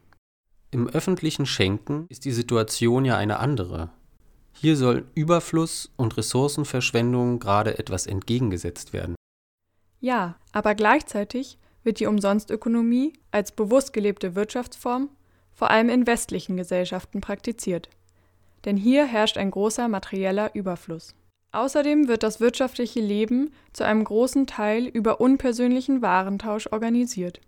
Im 0.71 0.87
öffentlichen 0.87 1.45
Schenken 1.45 2.05
ist 2.09 2.25
die 2.25 2.31
Situation 2.31 3.05
ja 3.05 3.17
eine 3.17 3.39
andere. 3.39 3.89
Hier 4.53 4.75
soll 4.75 5.05
Überfluss 5.15 5.91
und 5.95 6.17
Ressourcenverschwendung 6.17 7.39
gerade 7.39 7.79
etwas 7.79 8.05
entgegengesetzt 8.05 8.91
werden. 8.91 9.15
Ja, 10.01 10.35
aber 10.51 10.75
gleichzeitig 10.75 11.57
wird 11.83 11.99
die 11.99 12.07
Umsonstökonomie 12.07 13.13
als 13.31 13.53
bewusst 13.53 13.93
gelebte 13.93 14.35
Wirtschaftsform 14.35 15.09
vor 15.53 15.69
allem 15.69 15.89
in 15.89 16.05
westlichen 16.07 16.57
Gesellschaften 16.57 17.21
praktiziert 17.21 17.89
denn 18.65 18.77
hier 18.77 19.05
herrscht 19.05 19.37
ein 19.37 19.51
großer 19.51 19.87
materieller 19.87 20.53
Überfluss. 20.53 21.15
Außerdem 21.51 22.07
wird 22.07 22.23
das 22.23 22.39
wirtschaftliche 22.39 22.99
Leben 22.99 23.51
zu 23.73 23.83
einem 23.83 24.03
großen 24.03 24.45
Teil 24.45 24.85
über 24.85 25.19
unpersönlichen 25.19 26.01
Warentausch 26.01 26.67
organisiert. 26.71 27.41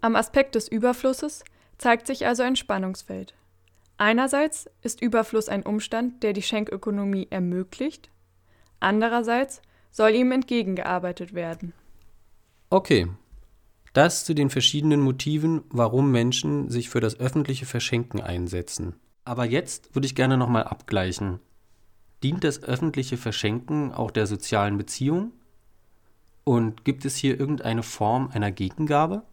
Am 0.00 0.14
Aspekt 0.14 0.54
des 0.54 0.68
Überflusses 0.68 1.44
zeigt 1.78 2.06
sich 2.06 2.26
also 2.26 2.42
ein 2.42 2.56
Spannungsfeld. 2.56 3.34
Einerseits 3.98 4.70
ist 4.82 5.00
Überfluss 5.00 5.48
ein 5.48 5.62
Umstand, 5.64 6.22
der 6.22 6.32
die 6.32 6.42
Schenkökonomie 6.42 7.28
ermöglicht, 7.30 8.10
andererseits 8.78 9.62
soll 9.90 10.10
ihm 10.10 10.30
entgegengearbeitet 10.32 11.34
werden. 11.34 11.72
Okay, 12.68 13.08
das 13.94 14.26
zu 14.26 14.34
den 14.34 14.50
verschiedenen 14.50 15.00
Motiven, 15.00 15.62
warum 15.70 16.12
Menschen 16.12 16.68
sich 16.68 16.90
für 16.90 17.00
das 17.00 17.18
öffentliche 17.18 17.64
Verschenken 17.64 18.20
einsetzen. 18.20 18.94
Aber 19.26 19.44
jetzt 19.44 19.92
würde 19.94 20.06
ich 20.06 20.14
gerne 20.14 20.36
nochmal 20.36 20.62
abgleichen. 20.64 21.40
Dient 22.22 22.44
das 22.44 22.62
öffentliche 22.62 23.16
Verschenken 23.16 23.92
auch 23.92 24.12
der 24.12 24.26
sozialen 24.28 24.78
Beziehung? 24.78 25.32
Und 26.44 26.84
gibt 26.84 27.04
es 27.04 27.16
hier 27.16 27.38
irgendeine 27.38 27.82
Form 27.82 28.30
einer 28.32 28.52
Gegengabe? 28.52 29.24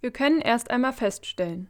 Wir 0.00 0.12
können 0.12 0.40
erst 0.40 0.70
einmal 0.70 0.92
feststellen, 0.92 1.68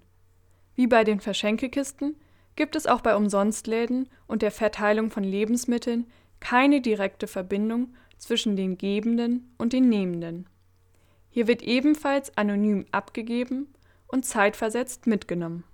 wie 0.74 0.86
bei 0.86 1.02
den 1.02 1.18
Verschenkekisten 1.18 2.16
gibt 2.56 2.76
es 2.76 2.86
auch 2.86 3.00
bei 3.00 3.16
Umsonstläden 3.16 4.10
und 4.26 4.42
der 4.42 4.50
Verteilung 4.50 5.10
von 5.10 5.24
Lebensmitteln 5.24 6.06
keine 6.40 6.82
direkte 6.82 7.26
Verbindung 7.26 7.94
zwischen 8.18 8.56
den 8.56 8.76
Gebenden 8.76 9.50
und 9.56 9.72
den 9.72 9.88
Nehmenden. 9.88 10.46
Hier 11.30 11.46
wird 11.46 11.62
ebenfalls 11.62 12.36
anonym 12.36 12.84
abgegeben 12.92 13.68
und 14.08 14.26
zeitversetzt 14.26 15.06
mitgenommen. 15.06 15.64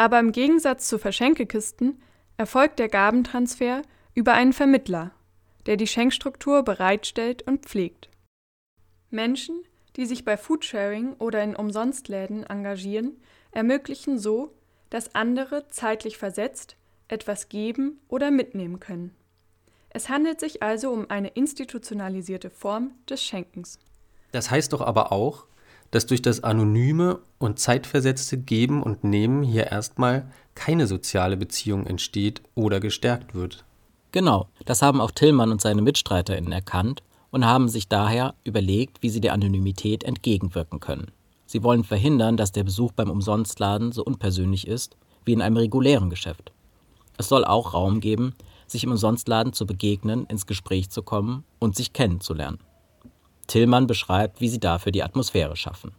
Aber 0.00 0.18
im 0.18 0.32
Gegensatz 0.32 0.88
zu 0.88 0.96
Verschenkekisten 0.96 2.00
erfolgt 2.38 2.78
der 2.78 2.88
Gabentransfer 2.88 3.82
über 4.14 4.32
einen 4.32 4.54
Vermittler, 4.54 5.10
der 5.66 5.76
die 5.76 5.86
Schenkstruktur 5.86 6.62
bereitstellt 6.62 7.42
und 7.42 7.66
pflegt. 7.66 8.08
Menschen, 9.10 9.62
die 9.96 10.06
sich 10.06 10.24
bei 10.24 10.38
Foodsharing 10.38 11.12
oder 11.18 11.44
in 11.44 11.54
Umsonstläden 11.54 12.44
engagieren, 12.44 13.20
ermöglichen 13.50 14.18
so, 14.18 14.54
dass 14.88 15.14
andere 15.14 15.68
zeitlich 15.68 16.16
versetzt 16.16 16.76
etwas 17.08 17.50
geben 17.50 18.00
oder 18.08 18.30
mitnehmen 18.30 18.80
können. 18.80 19.14
Es 19.90 20.08
handelt 20.08 20.40
sich 20.40 20.62
also 20.62 20.92
um 20.92 21.10
eine 21.10 21.28
institutionalisierte 21.28 22.48
Form 22.48 22.92
des 23.06 23.22
Schenkens. 23.22 23.78
Das 24.32 24.50
heißt 24.50 24.72
doch 24.72 24.80
aber 24.80 25.12
auch, 25.12 25.44
dass 25.90 26.06
durch 26.06 26.22
das 26.22 26.44
anonyme 26.44 27.18
und 27.38 27.58
zeitversetzte 27.58 28.38
Geben 28.38 28.82
und 28.82 29.04
Nehmen 29.04 29.42
hier 29.42 29.66
erstmal 29.66 30.30
keine 30.54 30.86
soziale 30.86 31.36
Beziehung 31.36 31.86
entsteht 31.86 32.42
oder 32.54 32.80
gestärkt 32.80 33.34
wird. 33.34 33.64
Genau, 34.12 34.48
das 34.64 34.82
haben 34.82 35.00
auch 35.00 35.10
Tillmann 35.10 35.52
und 35.52 35.60
seine 35.60 35.82
MitstreiterInnen 35.82 36.52
erkannt 36.52 37.02
und 37.30 37.44
haben 37.44 37.68
sich 37.68 37.88
daher 37.88 38.34
überlegt, 38.44 39.02
wie 39.02 39.10
sie 39.10 39.20
der 39.20 39.32
Anonymität 39.32 40.04
entgegenwirken 40.04 40.80
können. 40.80 41.12
Sie 41.46 41.62
wollen 41.62 41.84
verhindern, 41.84 42.36
dass 42.36 42.52
der 42.52 42.64
Besuch 42.64 42.92
beim 42.92 43.10
Umsonstladen 43.10 43.92
so 43.92 44.04
unpersönlich 44.04 44.66
ist 44.66 44.96
wie 45.24 45.32
in 45.32 45.42
einem 45.42 45.56
regulären 45.56 46.10
Geschäft. 46.10 46.52
Es 47.18 47.28
soll 47.28 47.44
auch 47.44 47.74
Raum 47.74 48.00
geben, 48.00 48.34
sich 48.66 48.84
im 48.84 48.92
Umsonstladen 48.92 49.52
zu 49.52 49.66
begegnen, 49.66 50.26
ins 50.26 50.46
Gespräch 50.46 50.90
zu 50.90 51.02
kommen 51.02 51.44
und 51.58 51.76
sich 51.76 51.92
kennenzulernen. 51.92 52.58
Tillmann 53.50 53.86
beschreibt, 53.86 54.40
wie 54.40 54.48
sie 54.48 54.60
dafür 54.60 54.92
die 54.92 55.02
Atmosphäre 55.02 55.56
schaffen. 55.56 55.92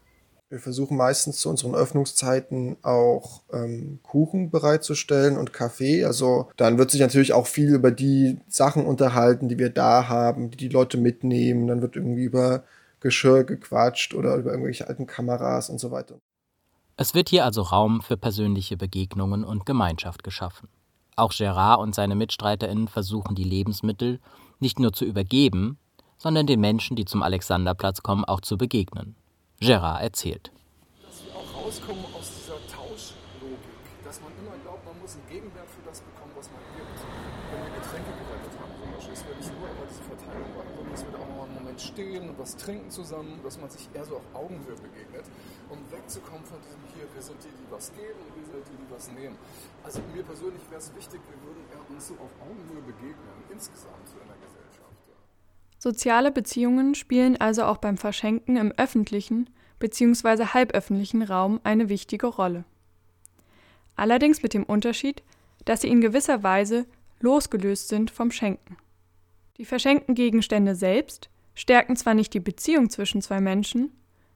Wir 0.49 0.59
versuchen 0.59 0.97
meistens 0.97 1.37
zu 1.37 1.49
unseren 1.49 1.75
Öffnungszeiten 1.75 2.75
auch 2.81 3.41
ähm, 3.53 3.99
Kuchen 4.03 4.49
bereitzustellen 4.51 5.37
und 5.37 5.53
Kaffee. 5.53 6.03
Also 6.03 6.49
dann 6.57 6.77
wird 6.77 6.91
sich 6.91 6.99
natürlich 6.99 7.31
auch 7.31 7.47
viel 7.47 7.73
über 7.73 7.89
die 7.89 8.37
Sachen 8.49 8.85
unterhalten, 8.85 9.47
die 9.47 9.57
wir 9.57 9.69
da 9.69 10.09
haben, 10.09 10.51
die 10.51 10.57
die 10.57 10.67
Leute 10.67 10.97
mitnehmen. 10.97 11.67
Dann 11.67 11.81
wird 11.81 11.95
irgendwie 11.95 12.25
über 12.25 12.63
Geschirr 12.99 13.45
gequatscht 13.45 14.13
oder 14.13 14.35
über 14.35 14.51
irgendwelche 14.51 14.89
alten 14.89 15.07
Kameras 15.07 15.69
und 15.69 15.79
so 15.79 15.89
weiter. 15.91 16.19
Es 16.97 17.13
wird 17.15 17.29
hier 17.29 17.45
also 17.45 17.61
Raum 17.61 18.01
für 18.01 18.17
persönliche 18.17 18.75
Begegnungen 18.75 19.45
und 19.45 19.65
Gemeinschaft 19.65 20.21
geschaffen. 20.23 20.67
Auch 21.15 21.31
Gerard 21.31 21.79
und 21.79 21.95
seine 21.95 22.15
MitstreiterInnen 22.15 22.89
versuchen 22.89 23.35
die 23.35 23.43
Lebensmittel 23.43 24.19
nicht 24.59 24.79
nur 24.79 24.91
zu 24.91 25.05
übergeben, 25.05 25.77
sondern 26.21 26.45
den 26.45 26.59
Menschen, 26.59 26.95
die 26.95 27.05
zum 27.05 27.23
Alexanderplatz 27.23 28.03
kommen, 28.03 28.23
auch 28.25 28.41
zu 28.41 28.57
begegnen. 28.57 29.15
Gerard 29.59 30.03
erzählt. 30.03 30.51
Dass 31.01 31.25
wir 31.25 31.33
auch 31.33 31.65
rauskommen 31.65 32.05
aus 32.13 32.29
dieser 32.29 32.61
Tauschlogik, 32.69 33.57
dass 34.05 34.21
man 34.21 34.29
immer 34.37 34.53
glaubt, 34.61 34.85
man 34.85 35.01
muss 35.01 35.17
einen 35.17 35.27
Gegenwert 35.27 35.69
für 35.69 35.81
das 35.89 36.01
bekommen, 36.01 36.31
was 36.37 36.45
man 36.53 36.61
gibt. 36.77 36.93
Wenn 36.93 37.61
wir 37.65 37.73
Getränke 37.73 38.11
gerettet 38.13 38.53
haben, 38.61 38.71
Beispiel, 39.01 39.13
es 39.13 39.25
wird 39.25 39.37
nicht 39.41 39.53
nur 39.57 39.67
immer 39.67 39.85
diese 39.89 40.03
Verteilung 40.03 40.51
sondern 40.77 40.93
es 40.93 41.05
wird 41.05 41.15
auch 41.15 41.27
noch 41.27 41.43
einen 41.43 41.55
Moment 41.57 41.81
stehen 41.81 42.29
und 42.29 42.37
was 42.37 42.55
trinken 42.55 42.89
zusammen, 42.91 43.39
dass 43.43 43.57
man 43.59 43.69
sich 43.69 43.89
eher 43.93 44.05
so 44.05 44.17
auf 44.17 44.27
Augenhöhe 44.33 44.77
begegnet, 44.77 45.25
um 45.69 45.79
wegzukommen 45.89 46.45
von 46.45 46.61
diesem 46.61 46.85
hier, 46.93 47.09
wir 47.09 47.21
sind 47.21 47.41
die, 47.41 47.49
die 47.49 47.69
was 47.73 47.91
geben 47.97 48.19
und 48.21 48.31
wir 48.37 48.45
sind 48.45 48.63
die, 48.69 48.77
die 48.77 48.89
was 48.93 49.09
nehmen. 49.11 49.37
Also 49.83 49.99
mir 50.13 50.23
persönlich 50.23 50.61
wäre 50.69 50.81
es 50.81 50.93
wichtig, 50.93 51.17
wir 51.17 51.39
würden 51.41 51.65
eher 51.73 51.81
uns 51.89 52.07
so 52.07 52.13
auf 52.21 52.29
Augenhöhe 52.45 52.81
begegnen, 52.85 53.35
insgesamt 53.49 54.05
so 54.05 54.21
in 54.21 54.29
der 54.29 54.37
Gesellschaft. 54.37 54.60
Soziale 55.83 56.31
Beziehungen 56.31 56.93
spielen 56.93 57.41
also 57.41 57.63
auch 57.63 57.77
beim 57.77 57.97
Verschenken 57.97 58.55
im 58.55 58.71
öffentlichen 58.73 59.49
bzw. 59.79 60.45
halböffentlichen 60.53 61.23
Raum 61.23 61.59
eine 61.63 61.89
wichtige 61.89 62.27
Rolle. 62.27 62.65
Allerdings 63.95 64.43
mit 64.43 64.53
dem 64.53 64.63
Unterschied, 64.63 65.23
dass 65.65 65.81
sie 65.81 65.87
in 65.87 65.99
gewisser 65.99 66.43
Weise 66.43 66.85
losgelöst 67.19 67.87
sind 67.87 68.11
vom 68.11 68.29
Schenken. 68.29 68.77
Die 69.57 69.65
verschenkten 69.65 70.13
Gegenstände 70.13 70.75
selbst 70.75 71.31
stärken 71.55 71.95
zwar 71.95 72.13
nicht 72.13 72.35
die 72.35 72.39
Beziehung 72.39 72.91
zwischen 72.91 73.23
zwei 73.23 73.41
Menschen, 73.41 73.91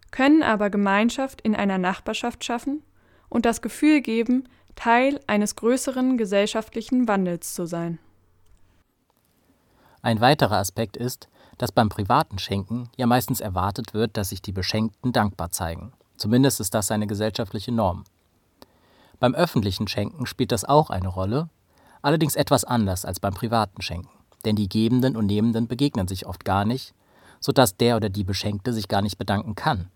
können 0.09 0.41
aber 0.41 0.71
Gemeinschaft 0.71 1.41
in 1.41 1.55
einer 1.55 1.77
Nachbarschaft 1.77 2.43
schaffen 2.43 2.81
und 3.29 3.45
das 3.45 3.61
Gefühl 3.61 4.01
geben, 4.01 4.49
Teil 4.73 5.19
eines 5.27 5.55
größeren 5.55 6.17
gesellschaftlichen 6.17 7.07
Wandels 7.07 7.53
zu 7.53 7.67
sein. 7.67 7.99
Ein 10.01 10.21
weiterer 10.21 10.57
Aspekt 10.57 10.97
ist, 10.97 11.29
dass 11.57 11.71
beim 11.71 11.89
privaten 11.89 12.39
Schenken 12.39 12.89
ja 12.97 13.05
meistens 13.05 13.39
erwartet 13.39 13.93
wird, 13.93 14.17
dass 14.17 14.29
sich 14.29 14.41
die 14.41 14.51
Beschenkten 14.51 15.13
dankbar 15.13 15.51
zeigen. 15.51 15.93
Zumindest 16.17 16.59
ist 16.59 16.73
das 16.73 16.91
eine 16.91 17.07
gesellschaftliche 17.07 17.71
Norm. 17.71 18.03
Beim 19.19 19.35
öffentlichen 19.35 19.87
Schenken 19.87 20.25
spielt 20.25 20.51
das 20.51 20.65
auch 20.65 20.89
eine 20.89 21.07
Rolle, 21.07 21.49
allerdings 22.01 22.35
etwas 22.35 22.63
anders 22.63 23.05
als 23.05 23.19
beim 23.19 23.33
privaten 23.33 23.81
Schenken. 23.81 24.09
Denn 24.45 24.55
die 24.55 24.69
Gebenden 24.69 25.15
und 25.15 25.25
Nehmenden 25.25 25.67
begegnen 25.67 26.07
sich 26.07 26.27
oft 26.27 26.45
gar 26.45 26.65
nicht, 26.65 26.93
sodass 27.39 27.77
der 27.77 27.95
oder 27.95 28.09
die 28.09 28.23
Beschenkte 28.23 28.73
sich 28.73 28.87
gar 28.87 29.01
nicht 29.01 29.17
bedanken 29.17 29.55
kann. 29.55 29.89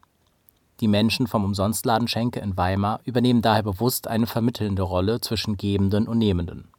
Die 0.79 0.87
Menschen 0.87 1.27
vom 1.27 1.43
Umsonstladen 1.43 2.07
Schenke 2.07 2.39
in 2.39 2.55
Weimar 2.55 3.01
übernehmen 3.03 3.41
daher 3.41 3.63
bewusst 3.63 4.07
eine 4.07 4.27
vermittelnde 4.27 4.81
Rolle 4.81 5.19
zwischen 5.19 5.57
Gebenden 5.57 6.07
und 6.07 6.17
Nehmenden. 6.17 6.69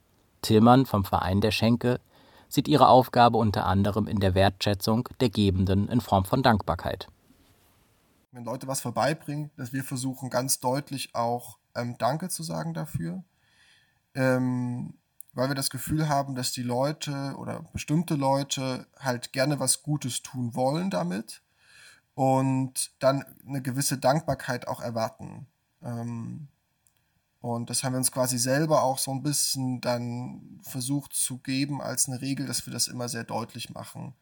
Tillmann 0.41 0.85
vom 0.85 1.05
Verein 1.05 1.39
der 1.39 1.51
Schenke 1.51 1.99
sieht 2.51 2.67
ihre 2.67 2.87
Aufgabe 2.87 3.37
unter 3.37 3.65
anderem 3.65 4.07
in 4.07 4.19
der 4.19 4.35
Wertschätzung 4.35 5.07
der 5.19 5.29
Gebenden 5.29 5.87
in 5.87 6.01
Form 6.01 6.25
von 6.25 6.43
Dankbarkeit. 6.43 7.07
Wenn 8.31 8.45
Leute 8.45 8.67
was 8.67 8.81
vorbeibringen, 8.81 9.51
dass 9.57 9.73
wir 9.73 9.83
versuchen 9.83 10.29
ganz 10.29 10.59
deutlich 10.59 11.15
auch 11.15 11.57
ähm, 11.75 11.97
Danke 11.97 12.29
zu 12.29 12.43
sagen 12.43 12.73
dafür, 12.73 13.23
ähm, 14.15 14.93
weil 15.33 15.49
wir 15.49 15.55
das 15.55 15.69
Gefühl 15.69 16.09
haben, 16.09 16.35
dass 16.35 16.51
die 16.51 16.63
Leute 16.63 17.35
oder 17.37 17.63
bestimmte 17.73 18.15
Leute 18.15 18.85
halt 18.99 19.31
gerne 19.33 19.59
was 19.59 19.81
Gutes 19.81 20.21
tun 20.21 20.55
wollen 20.55 20.89
damit 20.89 21.41
und 22.15 22.91
dann 22.99 23.23
eine 23.47 23.61
gewisse 23.61 23.97
Dankbarkeit 23.97 24.67
auch 24.67 24.81
erwarten. 24.81 25.47
Ähm, 25.81 26.47
und 27.41 27.71
das 27.71 27.83
haben 27.83 27.93
wir 27.93 27.97
uns 27.97 28.11
quasi 28.11 28.37
selber 28.37 28.83
auch 28.83 28.99
so 28.99 29.11
ein 29.11 29.23
bisschen 29.23 29.81
dann 29.81 30.59
versucht 30.61 31.13
zu 31.13 31.39
geben 31.39 31.81
als 31.81 32.07
eine 32.07 32.21
Regel, 32.21 32.45
dass 32.45 32.65
wir 32.67 32.73
das 32.73 32.87
immer 32.87 33.09
sehr 33.09 33.23
deutlich 33.23 33.71
machen. 33.71 34.13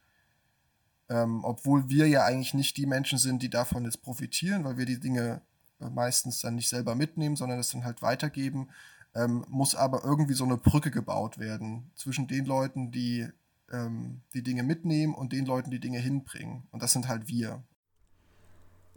Ähm, 1.09 1.43
obwohl 1.43 1.89
wir 1.89 2.07
ja 2.07 2.23
eigentlich 2.23 2.53
nicht 2.53 2.77
die 2.77 2.85
Menschen 2.85 3.17
sind, 3.17 3.43
die 3.43 3.49
davon 3.49 3.83
jetzt 3.83 4.01
profitieren, 4.01 4.63
weil 4.63 4.77
wir 4.77 4.85
die 4.85 4.99
Dinge 4.99 5.41
äh, 5.81 5.89
meistens 5.89 6.39
dann 6.39 6.55
nicht 6.55 6.69
selber 6.69 6.95
mitnehmen, 6.95 7.35
sondern 7.35 7.57
das 7.57 7.71
dann 7.71 7.83
halt 7.83 8.01
weitergeben, 8.01 8.69
ähm, 9.15 9.43
muss 9.49 9.75
aber 9.75 10.03
irgendwie 10.05 10.35
so 10.35 10.45
eine 10.45 10.57
Brücke 10.57 10.91
gebaut 10.91 11.39
werden 11.39 11.91
zwischen 11.95 12.27
den 12.27 12.45
Leuten, 12.45 12.91
die 12.91 13.27
ähm, 13.71 14.21
die 14.33 14.43
Dinge 14.43 14.63
mitnehmen 14.63 15.13
und 15.13 15.33
den 15.33 15.45
Leuten, 15.45 15.71
die 15.71 15.79
Dinge 15.79 15.99
hinbringen. 15.99 16.63
Und 16.71 16.83
das 16.83 16.93
sind 16.93 17.07
halt 17.07 17.27
wir. 17.27 17.63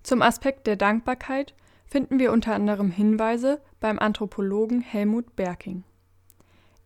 Zum 0.03 0.23
Aspekt 0.23 0.67
der 0.67 0.77
Dankbarkeit 0.77 1.55
finden 1.93 2.19
wir 2.19 2.33
unter 2.33 2.55
anderem 2.55 2.91
Hinweise 2.91 3.61
beim 3.79 3.99
Anthropologen 3.99 4.81
Helmut 4.81 5.37
Berking. 5.37 5.85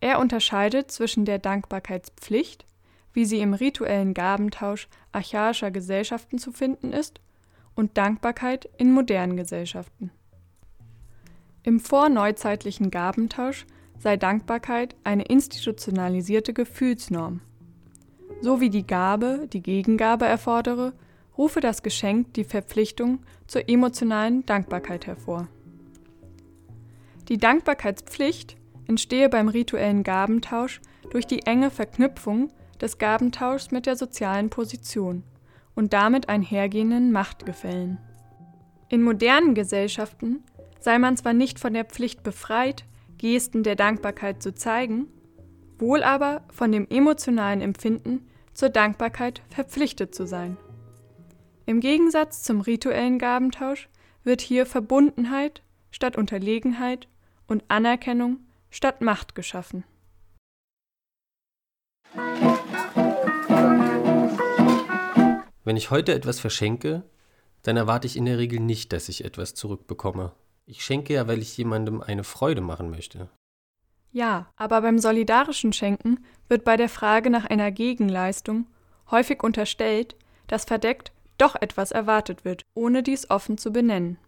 Er 0.01 0.19
unterscheidet 0.19 0.91
zwischen 0.91 1.25
der 1.25 1.39
Dankbarkeitspflicht, 1.39 2.67
wie 3.13 3.25
sie 3.25 3.39
im 3.39 3.55
rituellen 3.55 4.15
Gabentausch 4.15 4.89
archaischer 5.13 5.71
Gesellschaften 5.71 6.39
zu 6.39 6.51
finden 6.51 6.93
ist, 6.93 7.21
und 7.77 7.97
Dankbarkeit 7.97 8.69
in 8.79 8.91
modernen 8.91 9.37
Gesellschaften. 9.37 10.11
Im 11.63 11.79
vorneuzeitlichen 11.79 12.91
Gabentausch 12.91 13.65
sei 14.01 14.17
Dankbarkeit 14.17 14.97
eine 15.05 15.27
institutionalisierte 15.27 16.53
Gefühlsnorm. 16.53 17.43
So 18.41 18.61
wie 18.61 18.71
die 18.71 18.87
Gabe 18.89 19.47
die 19.53 19.63
Gegengabe 19.63 20.25
erfordere, 20.25 20.95
rufe 21.39 21.61
das 21.61 21.83
Geschenk 21.83 22.35
die 22.35 22.45
Verpflichtung 22.45 23.21
zur 23.47 23.69
emotionalen 23.69 24.45
Dankbarkeit 24.47 25.07
hervor. 25.07 25.49
Die 27.29 27.39
Dankbarkeitspflicht 27.39 28.57
entstehe 28.87 29.29
beim 29.29 29.49
rituellen 29.49 30.03
Gabentausch 30.03 30.81
durch 31.11 31.27
die 31.27 31.43
enge 31.43 31.71
Verknüpfung 31.71 32.51
des 32.81 32.99
Gabentauschs 32.99 33.71
mit 33.71 33.87
der 33.87 33.97
sozialen 33.97 34.51
Position 34.51 35.23
und 35.75 35.93
damit 35.93 36.29
einhergehenden 36.29 37.13
Machtgefällen. 37.13 37.99
In 38.89 39.03
modernen 39.03 39.55
Gesellschaften 39.55 40.45
sei 40.79 40.99
man 40.99 41.17
zwar 41.17 41.33
nicht 41.33 41.59
von 41.59 41.75
der 41.75 41.85
Pflicht 41.85 42.23
befreit, 42.23 42.85
Gesten 43.19 43.63
der 43.63 43.77
Dankbarkeit 43.77 44.43
zu 44.43 44.55
zeigen, 44.55 45.09
wohl 45.79 46.03
aber 46.03 46.43
von 46.53 46.71
dem 46.71 46.87
emotionalen 46.89 47.61
Empfinden 47.61 48.27
zur 48.55 48.69
Dankbarkeit 48.69 49.43
verpflichtet 49.51 50.15
zu 50.15 50.27
sein. 50.27 50.57
Im 51.69 51.81
Gegensatz 51.81 52.45
zum 52.45 52.61
rituellen 52.61 53.19
Gabentausch 53.19 53.89
wird 54.23 54.41
hier 54.41 54.67
Verbundenheit 54.67 55.63
statt 55.91 56.17
Unterlegenheit 56.17 57.09
und 57.49 57.65
Anerkennung 57.67 58.39
statt 58.71 59.01
Macht 59.01 59.35
geschaffen. 59.35 59.83
Wenn 65.65 65.77
ich 65.77 65.91
heute 65.91 66.15
etwas 66.15 66.39
verschenke, 66.39 67.03
dann 67.63 67.77
erwarte 67.77 68.07
ich 68.07 68.17
in 68.17 68.27
der 68.27 68.39
Regel 68.39 68.61
nicht, 68.61 68.93
dass 68.93 69.09
ich 69.09 69.25
etwas 69.25 69.55
zurückbekomme. 69.55 70.33
Ich 70.67 70.85
schenke 70.85 71.15
ja, 71.15 71.27
weil 71.27 71.41
ich 71.41 71.57
jemandem 71.57 72.01
eine 72.01 72.23
Freude 72.23 72.61
machen 72.61 72.91
möchte. 72.91 73.29
Ja, 74.13 74.53
aber 74.55 74.83
beim 74.83 75.01
solidarischen 75.01 75.73
Schenken 75.73 76.25
wird 76.49 76.63
bei 76.63 76.77
der 76.77 76.89
Frage 76.89 77.29
nach 77.29 77.45
einer 77.45 77.73
Gegenleistung 77.73 78.67
häufig 79.11 79.43
unterstellt, 79.43 80.15
dass 80.47 80.65
verdeckt 80.65 81.11
doch 81.39 81.55
etwas 81.55 81.93
erwartet 81.93 82.45
wird, 82.45 82.65
ohne 82.75 83.03
dies 83.03 83.31
offen 83.31 83.59
zu 83.59 83.73
benennen. 83.73 84.19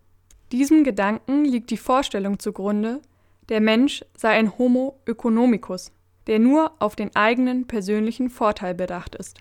Diesem 0.53 0.85
Gedanken 0.85 1.45
liegt 1.45 1.71
die 1.71 1.77
Vorstellung 1.77 2.39
zugrunde, 2.39 3.01
Der 3.49 3.61
Mensch 3.61 4.05
sei 4.15 4.31
ein 4.31 4.59
Homo 4.59 5.01
economicus, 5.07 5.91
der 6.27 6.39
nur 6.39 6.73
auf 6.81 6.97
den 6.97 7.17
eigenen 7.17 7.67
persönlichen 7.67 8.29
Vorteil 8.29 8.75
bedacht 8.75 9.15
ist. 9.15 9.39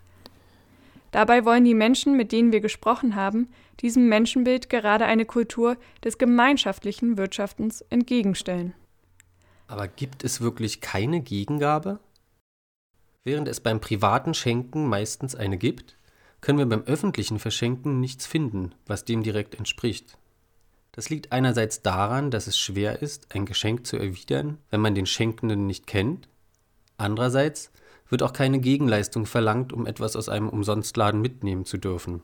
Dabei 1.12 1.46
wollen 1.46 1.66
die 1.66 1.74
Menschen, 1.74 2.16
mit 2.16 2.32
denen 2.32 2.52
wir 2.52 2.62
gesprochen 2.62 3.16
haben, 3.16 3.50
diesem 3.82 4.08
Menschenbild 4.08 4.70
gerade 4.70 5.06
eine 5.06 5.26
Kultur 5.26 5.78
des 6.04 6.18
gemeinschaftlichen 6.18 7.18
Wirtschaftens 7.18 7.82
entgegenstellen. 7.90 8.74
Aber 9.68 9.88
gibt 9.88 10.24
es 10.24 10.42
wirklich 10.42 10.82
keine 10.82 11.22
Gegengabe? 11.22 12.00
Während 13.24 13.48
es 13.48 13.60
beim 13.60 13.82
privaten 13.82 14.34
Schenken 14.34 14.88
meistens 14.88 15.36
eine 15.36 15.58
gibt, 15.58 15.98
können 16.42 16.60
wir 16.60 16.66
beim 16.66 16.84
öffentlichen 16.84 17.40
Verschenken 17.40 18.00
nichts 18.00 18.26
finden, 18.26 18.74
was 18.86 19.06
dem 19.06 19.24
direkt 19.24 19.56
entspricht. 19.56 20.18
Das 20.92 21.10
liegt 21.10 21.32
einerseits 21.32 21.82
daran, 21.84 22.32
dass 22.32 22.48
es 22.48 22.58
schwer 22.58 23.02
ist, 23.02 23.36
ein 23.36 23.46
Geschenk 23.46 23.86
zu 23.86 23.98
erwidern, 23.98 24.58
wenn 24.72 24.82
man 24.82 24.96
den 24.96 25.06
Schenkenden 25.06 25.68
nicht 25.68 25.86
kennt. 25.86 26.28
Andererseits 26.98 27.72
wird 28.10 28.24
auch 28.24 28.34
keine 28.34 28.60
Gegenleistung 28.60 29.26
verlangt, 29.26 29.74
um 29.74 29.86
etwas 29.86 30.16
aus 30.16 30.30
einem 30.30 30.50
Umsonstladen 30.50 31.22
mitnehmen 31.22 31.66
zu 31.66 31.78
dürfen. 31.78 32.22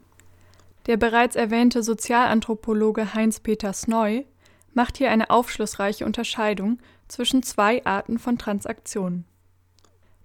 Der 0.88 0.98
bereits 0.98 1.36
erwähnte 1.36 1.84
Sozialanthropologe 1.84 3.14
Heinz-Peter 3.14 3.74
Sneu 3.74 4.24
macht 4.74 4.98
hier 4.98 5.12
eine 5.12 5.30
aufschlussreiche 5.30 6.06
Unterscheidung 6.06 6.80
zwischen 7.08 7.44
zwei 7.44 7.86
Arten 7.86 8.18
von 8.18 8.38
Transaktionen. 8.38 9.26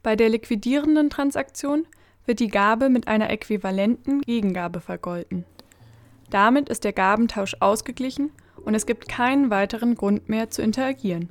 Bei 0.03 0.17
der 0.17 0.31
liquidierenden 0.31 1.11
Transaktion 1.11 1.87
wird 2.29 2.41
die 2.41 2.49
Gabe 2.49 2.91
mit 2.91 3.09
einer 3.09 3.31
äquivalenten 3.31 4.21
Gegengabe 4.21 4.81
vergolten. 4.81 5.45
Damit 6.31 6.69
ist 6.69 6.85
der 6.85 6.93
Gabentausch 6.93 7.57
ausgeglichen 7.61 8.31
und 8.65 8.75
es 8.75 8.85
gibt 8.85 9.09
keinen 9.09 9.51
weiteren 9.51 9.95
Grund 9.95 10.29
mehr 10.29 10.51
zu 10.51 10.61
interagieren. 10.61 11.31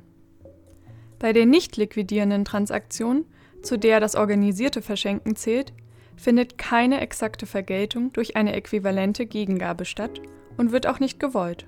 Bei 1.20 1.32
der 1.32 1.46
nicht 1.46 1.76
liquidierenden 1.76 2.44
Transaktion, 2.44 3.24
zu 3.62 3.78
der 3.78 4.00
das 4.00 4.16
organisierte 4.16 4.82
Verschenken 4.82 5.36
zählt, 5.36 5.72
findet 6.16 6.58
keine 6.58 7.00
exakte 7.00 7.46
Vergeltung 7.46 8.12
durch 8.12 8.36
eine 8.36 8.54
äquivalente 8.54 9.24
Gegengabe 9.24 9.84
statt 9.84 10.20
und 10.56 10.72
wird 10.72 10.88
auch 10.88 10.98
nicht 10.98 11.20
gewollt. 11.20 11.66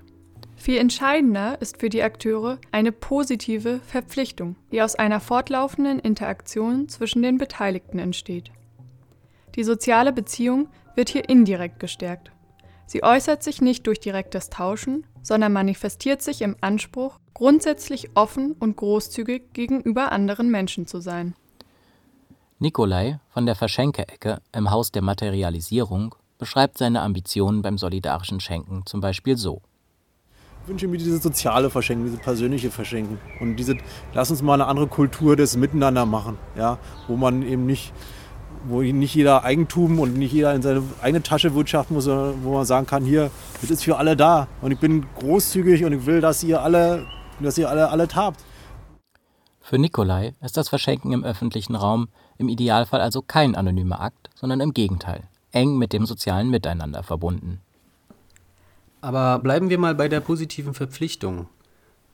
Viel 0.57 0.77
entscheidender 0.77 1.59
ist 1.61 1.79
für 1.79 1.89
die 1.89 2.03
Akteure 2.03 2.59
eine 2.71 2.91
positive 2.91 3.79
Verpflichtung, 3.79 4.57
die 4.73 4.81
aus 4.81 4.95
einer 4.95 5.21
fortlaufenden 5.21 5.99
Interaktion 5.99 6.89
zwischen 6.89 7.23
den 7.23 7.37
Beteiligten 7.37 7.97
entsteht. 7.97 8.51
Die 9.55 9.63
soziale 9.63 10.13
Beziehung 10.13 10.67
wird 10.95 11.09
hier 11.09 11.27
indirekt 11.27 11.79
gestärkt. 11.79 12.31
Sie 12.85 13.03
äußert 13.03 13.43
sich 13.43 13.61
nicht 13.61 13.87
durch 13.87 13.99
direktes 13.99 14.49
Tauschen, 14.49 15.05
sondern 15.21 15.53
manifestiert 15.53 16.21
sich 16.21 16.41
im 16.41 16.55
Anspruch, 16.61 17.19
grundsätzlich 17.33 18.09
offen 18.15 18.53
und 18.59 18.75
großzügig 18.75 19.53
gegenüber 19.53 20.11
anderen 20.11 20.51
Menschen 20.51 20.87
zu 20.87 20.99
sein. 20.99 21.33
Nikolai 22.59 23.19
von 23.29 23.45
der 23.45 23.55
Verschenke-Ecke 23.55 24.41
im 24.51 24.71
Haus 24.71 24.91
der 24.91 25.01
Materialisierung 25.01 26.15
beschreibt 26.37 26.77
seine 26.77 27.01
Ambitionen 27.01 27.61
beim 27.61 27.77
solidarischen 27.77 28.39
Schenken 28.39 28.83
zum 28.85 28.99
Beispiel 28.99 29.37
so. 29.37 29.61
Ich 30.63 30.69
wünsche 30.69 30.87
mir 30.87 30.97
dieses 30.97 31.23
soziale 31.23 31.71
Verschenken, 31.71 32.05
dieses 32.05 32.19
persönliche 32.19 32.69
Verschenken. 32.69 33.19
Und 33.39 33.55
diese, 33.55 33.77
lass 34.13 34.29
uns 34.29 34.43
mal 34.43 34.53
eine 34.53 34.67
andere 34.67 34.87
Kultur 34.87 35.35
des 35.35 35.57
Miteinander 35.57 36.05
machen, 36.05 36.37
ja, 36.55 36.77
wo 37.07 37.15
man 37.15 37.41
eben 37.41 37.65
nicht, 37.65 37.93
wo 38.67 38.81
nicht 38.81 39.15
jeder 39.15 39.43
Eigentum 39.43 39.99
und 39.99 40.17
nicht 40.17 40.33
jeder 40.33 40.53
in 40.53 40.61
seine 40.61 40.83
eigene 41.01 41.23
Tasche 41.23 41.53
wirtschaften 41.55 41.95
muss, 41.95 42.05
sondern 42.05 42.43
wo 42.43 42.53
man 42.53 42.65
sagen 42.65 42.85
kann, 42.85 43.03
hier, 43.03 43.31
das 43.61 43.69
ist 43.69 43.83
für 43.83 43.97
alle 43.97 44.15
da. 44.15 44.47
Und 44.61 44.71
ich 44.71 44.79
bin 44.79 45.05
großzügig 45.19 45.83
und 45.83 45.93
ich 45.93 46.05
will, 46.05 46.21
dass 46.21 46.43
ihr 46.43 46.61
alle, 46.61 47.07
dass 47.39 47.57
ihr 47.57 47.69
alle, 47.69 47.89
alle 47.89 48.07
habt. 48.13 48.43
Für 49.59 49.77
Nikolai 49.77 50.33
ist 50.41 50.57
das 50.57 50.69
Verschenken 50.69 51.13
im 51.13 51.23
öffentlichen 51.23 51.75
Raum 51.75 52.09
im 52.37 52.49
Idealfall 52.49 53.01
also 53.01 53.21
kein 53.21 53.55
anonymer 53.55 54.01
Akt, 54.01 54.29
sondern 54.35 54.59
im 54.59 54.73
Gegenteil, 54.73 55.23
eng 55.51 55.77
mit 55.77 55.93
dem 55.93 56.05
sozialen 56.05 56.49
Miteinander 56.49 57.03
verbunden. 57.03 57.61
Aber 59.01 59.39
bleiben 59.39 59.69
wir 59.69 59.79
mal 59.79 59.95
bei 59.95 60.07
der 60.07 60.19
positiven 60.19 60.73
Verpflichtung. 60.73 61.47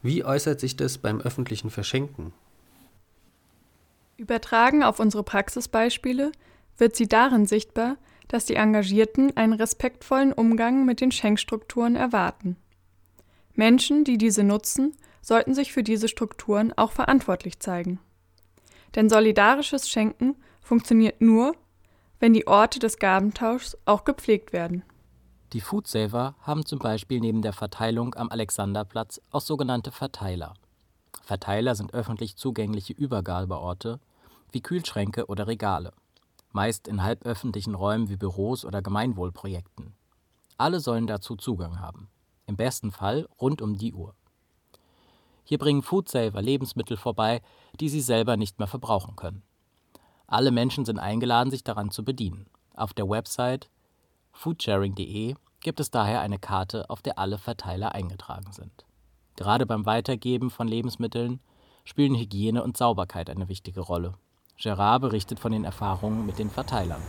Wie 0.02 0.24
äußert 0.24 0.60
sich 0.60 0.76
das 0.76 0.98
beim 0.98 1.20
öffentlichen 1.20 1.70
Verschenken? 1.70 2.32
Übertragen 4.18 4.82
auf 4.82 4.98
unsere 4.98 5.22
Praxisbeispiele 5.22 6.32
wird 6.76 6.96
sie 6.96 7.06
darin 7.06 7.46
sichtbar, 7.46 7.96
dass 8.26 8.46
die 8.46 8.56
Engagierten 8.56 9.36
einen 9.36 9.52
respektvollen 9.52 10.32
Umgang 10.32 10.84
mit 10.84 11.00
den 11.00 11.12
Schenkstrukturen 11.12 11.94
erwarten. 11.94 12.56
Menschen, 13.54 14.02
die 14.02 14.18
diese 14.18 14.42
nutzen, 14.42 14.96
sollten 15.22 15.54
sich 15.54 15.72
für 15.72 15.84
diese 15.84 16.08
Strukturen 16.08 16.72
auch 16.76 16.90
verantwortlich 16.90 17.60
zeigen. 17.60 18.00
Denn 18.96 19.08
solidarisches 19.08 19.88
Schenken 19.88 20.34
funktioniert 20.60 21.20
nur, 21.20 21.54
wenn 22.18 22.34
die 22.34 22.48
Orte 22.48 22.80
des 22.80 22.98
Gabentauschs 22.98 23.78
auch 23.84 24.04
gepflegt 24.04 24.52
werden. 24.52 24.82
Die 25.52 25.60
Foodsaver 25.60 26.34
haben 26.42 26.66
zum 26.66 26.80
Beispiel 26.80 27.20
neben 27.20 27.40
der 27.40 27.52
Verteilung 27.52 28.16
am 28.16 28.30
Alexanderplatz 28.30 29.20
auch 29.30 29.40
sogenannte 29.40 29.92
Verteiler. 29.92 30.54
Verteiler 31.22 31.74
sind 31.74 31.94
öffentlich 31.94 32.36
zugängliche 32.36 32.92
Übergabeorte 32.92 34.00
wie 34.52 34.60
Kühlschränke 34.60 35.26
oder 35.26 35.46
Regale, 35.46 35.92
meist 36.52 36.88
in 36.88 37.02
halböffentlichen 37.02 37.74
Räumen 37.74 38.08
wie 38.08 38.16
Büros 38.16 38.64
oder 38.64 38.82
Gemeinwohlprojekten. 38.82 39.94
Alle 40.56 40.80
sollen 40.80 41.06
dazu 41.06 41.36
Zugang 41.36 41.80
haben, 41.80 42.08
im 42.46 42.56
besten 42.56 42.90
Fall 42.90 43.28
rund 43.40 43.62
um 43.62 43.76
die 43.76 43.92
Uhr. 43.92 44.14
Hier 45.44 45.58
bringen 45.58 45.82
Foodsaver 45.82 46.42
Lebensmittel 46.42 46.96
vorbei, 46.96 47.40
die 47.80 47.88
sie 47.88 48.00
selber 48.00 48.36
nicht 48.36 48.58
mehr 48.58 48.68
verbrauchen 48.68 49.16
können. 49.16 49.42
Alle 50.26 50.50
Menschen 50.50 50.84
sind 50.84 50.98
eingeladen, 50.98 51.50
sich 51.50 51.64
daran 51.64 51.90
zu 51.90 52.04
bedienen. 52.04 52.46
Auf 52.74 52.92
der 52.92 53.08
Website 53.08 53.70
foodsharing.de 54.32 55.36
gibt 55.60 55.80
es 55.80 55.90
daher 55.90 56.20
eine 56.20 56.38
Karte, 56.38 56.90
auf 56.90 57.00
der 57.00 57.18
alle 57.18 57.38
Verteiler 57.38 57.94
eingetragen 57.94 58.52
sind. 58.52 58.84
Gerade 59.38 59.66
beim 59.66 59.86
Weitergeben 59.86 60.50
von 60.50 60.66
Lebensmitteln 60.66 61.38
spielen 61.84 62.16
Hygiene 62.16 62.60
und 62.64 62.76
Sauberkeit 62.76 63.30
eine 63.30 63.48
wichtige 63.48 63.78
Rolle. 63.78 64.14
Gerard 64.60 65.00
berichtet 65.00 65.38
von 65.38 65.52
den 65.52 65.62
Erfahrungen 65.62 66.26
mit 66.26 66.40
den 66.40 66.50
Verteilern. 66.50 67.00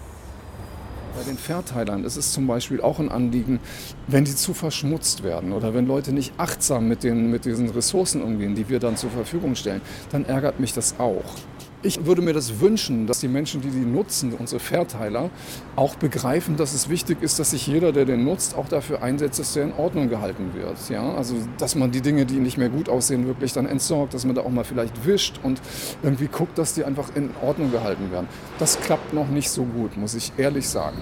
Bei 1.15 1.23
den 1.23 1.39
Verteilern 1.39 2.03
ist 2.03 2.17
es 2.17 2.31
zum 2.31 2.45
Beispiel 2.45 2.81
auch 2.81 2.99
ein 2.99 3.09
Anliegen, 3.09 3.59
wenn 4.05 4.25
die 4.25 4.35
zu 4.35 4.53
verschmutzt 4.53 5.23
werden 5.23 5.53
oder 5.53 5.73
wenn 5.73 5.87
Leute 5.87 6.13
nicht 6.13 6.33
achtsam 6.37 6.87
mit, 6.87 7.01
den, 7.01 7.31
mit 7.31 7.45
diesen 7.45 7.71
Ressourcen 7.71 8.21
umgehen, 8.21 8.53
die 8.53 8.69
wir 8.69 8.79
dann 8.79 8.95
zur 8.95 9.09
Verfügung 9.09 9.55
stellen, 9.55 9.81
dann 10.11 10.23
ärgert 10.23 10.59
mich 10.59 10.71
das 10.71 10.99
auch. 10.99 11.33
Ich 11.81 12.05
würde 12.05 12.21
mir 12.21 12.33
das 12.33 12.59
wünschen, 12.59 13.07
dass 13.07 13.21
die 13.21 13.29
Menschen, 13.29 13.61
die 13.61 13.69
die 13.69 13.85
nutzen, 13.85 14.33
unsere 14.33 14.59
Verteiler, 14.59 15.29
auch 15.77 15.95
begreifen, 15.95 16.57
dass 16.57 16.73
es 16.73 16.89
wichtig 16.89 17.21
ist, 17.21 17.39
dass 17.39 17.51
sich 17.51 17.67
jeder, 17.67 17.93
der 17.93 18.03
den 18.03 18.25
nutzt, 18.25 18.53
auch 18.57 18.67
dafür 18.67 19.01
einsetzt, 19.01 19.39
dass 19.39 19.53
der 19.53 19.63
in 19.63 19.73
Ordnung 19.73 20.09
gehalten 20.09 20.51
wird. 20.53 20.75
Ja? 20.89 21.13
Also, 21.15 21.35
dass 21.57 21.75
man 21.75 21.91
die 21.91 22.01
Dinge, 22.01 22.25
die 22.25 22.41
nicht 22.41 22.57
mehr 22.57 22.67
gut 22.67 22.89
aussehen, 22.89 23.27
wirklich 23.27 23.53
dann 23.53 23.65
entsorgt, 23.65 24.13
dass 24.13 24.25
man 24.25 24.35
da 24.35 24.41
auch 24.41 24.49
mal 24.49 24.65
vielleicht 24.65 25.05
wischt 25.05 25.39
und 25.41 25.61
irgendwie 26.03 26.27
guckt, 26.27 26.57
dass 26.57 26.73
die 26.73 26.83
einfach 26.83 27.15
in 27.15 27.29
Ordnung 27.41 27.71
gehalten 27.71 28.11
werden. 28.11 28.27
Das 28.57 28.77
klappt 28.81 29.13
noch 29.13 29.29
nicht 29.29 29.49
so 29.49 29.63
gut, 29.63 29.95
muss 29.95 30.15
ich 30.15 30.33
ehrlich 30.35 30.67
sagen. 30.67 30.97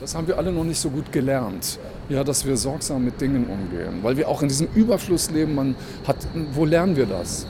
Das 0.00 0.14
haben 0.14 0.26
wir 0.26 0.38
alle 0.38 0.52
noch 0.52 0.64
nicht 0.64 0.80
so 0.80 0.88
gut 0.88 1.12
gelernt, 1.12 1.78
ja, 2.08 2.24
dass 2.24 2.46
wir 2.46 2.56
sorgsam 2.56 3.04
mit 3.04 3.20
Dingen 3.20 3.46
umgehen, 3.46 3.98
weil 4.00 4.16
wir 4.16 4.28
auch 4.28 4.40
in 4.40 4.48
diesem 4.48 4.68
Überfluss 4.74 5.30
leben. 5.30 5.54
Man 5.54 5.74
hat, 6.06 6.16
wo 6.54 6.64
lernen 6.64 6.96
wir 6.96 7.06
das? 7.06 7.46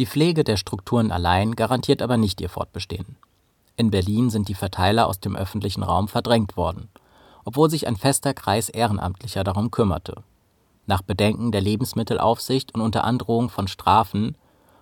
Die 0.00 0.06
Pflege 0.06 0.44
der 0.44 0.56
Strukturen 0.56 1.12
allein 1.12 1.54
garantiert 1.54 2.00
aber 2.00 2.16
nicht 2.16 2.40
ihr 2.40 2.48
Fortbestehen. 2.48 3.16
In 3.76 3.90
Berlin 3.90 4.30
sind 4.30 4.48
die 4.48 4.54
Verteiler 4.54 5.06
aus 5.06 5.20
dem 5.20 5.36
öffentlichen 5.36 5.82
Raum 5.82 6.08
verdrängt 6.08 6.56
worden, 6.56 6.88
obwohl 7.44 7.68
sich 7.68 7.86
ein 7.86 7.96
fester 7.96 8.32
Kreis 8.32 8.70
Ehrenamtlicher 8.70 9.44
darum 9.44 9.70
kümmerte. 9.70 10.22
Nach 10.86 11.02
Bedenken 11.02 11.52
der 11.52 11.60
Lebensmittelaufsicht 11.60 12.74
und 12.74 12.80
unter 12.80 13.04
Androhung 13.04 13.50
von 13.50 13.68
Strafen 13.68 14.38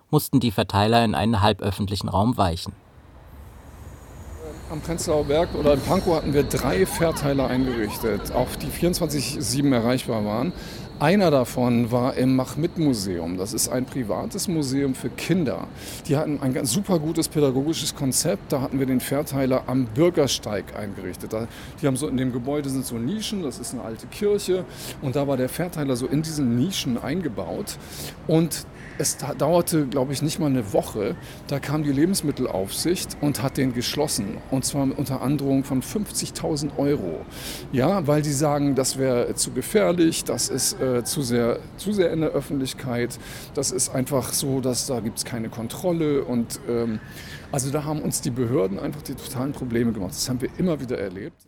mussten 0.09 0.39
die 0.39 0.51
Verteiler 0.51 1.03
in 1.03 1.15
einen 1.15 1.41
halböffentlichen 1.41 2.07
Raum 2.07 2.37
weichen. 2.37 2.71
Am 4.71 4.79
Prenzlauer 4.79 5.25
Berg 5.25 5.53
oder 5.53 5.73
in 5.73 5.81
Pankow 5.81 6.15
hatten 6.15 6.33
wir 6.33 6.43
drei 6.43 6.85
Verteiler 6.85 7.47
eingerichtet, 7.47 8.31
auf 8.31 8.55
die 8.55 8.67
24-7 8.67 9.73
erreichbar 9.73 10.23
waren. 10.23 10.53
Einer 11.01 11.31
davon 11.31 11.93
war 11.93 12.15
im 12.15 12.35
Machmit-Museum. 12.35 13.37
Das 13.37 13.53
ist 13.53 13.69
ein 13.69 13.85
privates 13.85 14.49
Museum 14.49 14.93
für 14.93 15.07
Kinder. 15.07 15.65
Die 16.09 16.17
hatten 16.17 16.41
ein 16.41 16.65
super 16.65 16.99
gutes 16.99 17.29
pädagogisches 17.29 17.95
Konzept. 17.95 18.51
Da 18.51 18.59
hatten 18.59 18.79
wir 18.79 18.85
den 18.85 18.99
Verteiler 18.99 19.63
am 19.67 19.85
Bürgersteig 19.85 20.75
eingerichtet. 20.77 21.33
Die 21.81 21.87
haben 21.87 21.95
so 21.95 22.09
in 22.09 22.17
dem 22.17 22.33
Gebäude 22.33 22.67
sind 22.67 22.85
so 22.85 22.97
Nischen. 22.97 23.43
Das 23.43 23.59
ist 23.59 23.73
eine 23.73 23.83
alte 23.83 24.07
Kirche 24.07 24.65
und 25.01 25.15
da 25.15 25.25
war 25.25 25.37
der 25.37 25.47
Verteiler 25.47 25.95
so 25.95 26.05
in 26.05 26.21
diesen 26.21 26.57
Nischen 26.57 27.01
eingebaut. 27.01 27.77
Und 28.27 28.65
es 28.99 29.17
dauerte, 29.37 29.87
glaube 29.87 30.11
ich, 30.11 30.21
nicht 30.21 30.39
mal 30.39 30.47
eine 30.47 30.73
Woche. 30.73 31.15
Da 31.47 31.59
kam 31.59 31.83
die 31.83 31.91
Lebensmittelaufsicht 31.91 33.17
und 33.21 33.41
hat 33.41 33.55
den 33.55 33.73
geschlossen. 33.73 34.37
Und 34.51 34.65
zwar 34.65 34.83
unter 34.83 35.21
Androhung 35.21 35.63
von 35.63 35.81
50.000 35.81 36.77
Euro. 36.77 37.25
Ja, 37.71 38.05
weil 38.07 38.21
die 38.21 38.33
sagen, 38.33 38.75
das 38.75 38.97
wäre 38.97 39.33
zu 39.35 39.51
gefährlich, 39.51 40.25
das 40.25 40.49
ist 40.49 40.79
äh, 40.81 41.05
zu, 41.05 41.21
sehr, 41.21 41.59
zu 41.77 41.93
sehr 41.93 42.11
in 42.11 42.19
der 42.19 42.31
Öffentlichkeit. 42.31 43.17
Das 43.53 43.71
ist 43.71 43.95
einfach 43.95 44.33
so, 44.33 44.59
dass 44.59 44.85
da 44.85 44.99
gibt 44.99 45.17
es 45.19 45.25
keine 45.25 45.47
Kontrolle. 45.47 46.25
Und 46.25 46.59
ähm, 46.67 46.99
also 47.53 47.71
da 47.71 47.85
haben 47.85 48.01
uns 48.01 48.19
die 48.19 48.31
Behörden 48.31 48.79
einfach 48.79 49.01
die 49.01 49.15
totalen 49.15 49.53
Probleme 49.53 49.93
gemacht. 49.93 50.11
Das 50.11 50.27
haben 50.27 50.41
wir 50.41 50.49
immer 50.57 50.81
wieder 50.81 50.99
erlebt. 50.99 51.47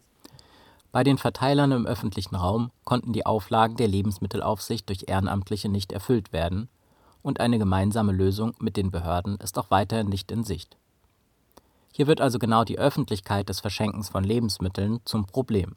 Bei 0.94 1.04
den 1.04 1.18
Verteilern 1.18 1.74
im 1.74 1.86
öffentlichen 1.86 2.36
Raum 2.36 2.72
konnten 2.86 3.12
die 3.12 3.26
Auflagen 3.26 3.76
der 3.76 3.90
Lebensmittelaufsicht 3.90 4.88
durch 4.88 5.06
Ehrenamtliche 5.08 5.68
nicht 5.68 5.92
erfüllt 5.92 6.32
werden 6.32 6.70
und 7.22 7.40
eine 7.40 7.60
gemeinsame 7.60 8.12
Lösung 8.12 8.54
mit 8.60 8.78
den 8.78 8.92
Behörden 8.92 9.38
ist 9.38 9.58
auch 9.58 9.72
weiterhin 9.72 10.08
nicht 10.08 10.32
in 10.32 10.44
Sicht. 10.44 10.78
Hier 11.94 12.08
wird 12.08 12.22
also 12.22 12.40
genau 12.40 12.64
die 12.64 12.80
Öffentlichkeit 12.80 13.50
des 13.50 13.60
Verschenkens 13.60 14.10
von 14.10 14.24
Lebensmitteln 14.24 15.02
zum 15.06 15.26
Problem. 15.26 15.76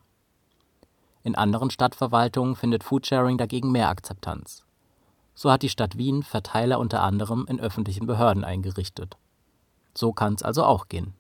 In 1.22 1.34
anderen 1.34 1.70
Stadtverwaltungen 1.70 2.54
findet 2.54 2.84
Foodsharing 2.84 3.38
dagegen 3.38 3.72
mehr 3.72 3.88
Akzeptanz. 3.88 4.62
So 5.34 5.50
hat 5.50 5.62
die 5.62 5.68
Stadt 5.68 5.98
Wien 5.98 6.22
Verteiler 6.22 6.78
unter 6.78 7.02
anderem 7.02 7.46
in 7.48 7.60
öffentlichen 7.60 8.06
Behörden 8.06 8.44
eingerichtet. 8.44 9.16
So 9.94 10.12
kann 10.12 10.34
es 10.34 10.42
also 10.42 10.64
auch 10.64 10.88
gehen. 10.88 11.14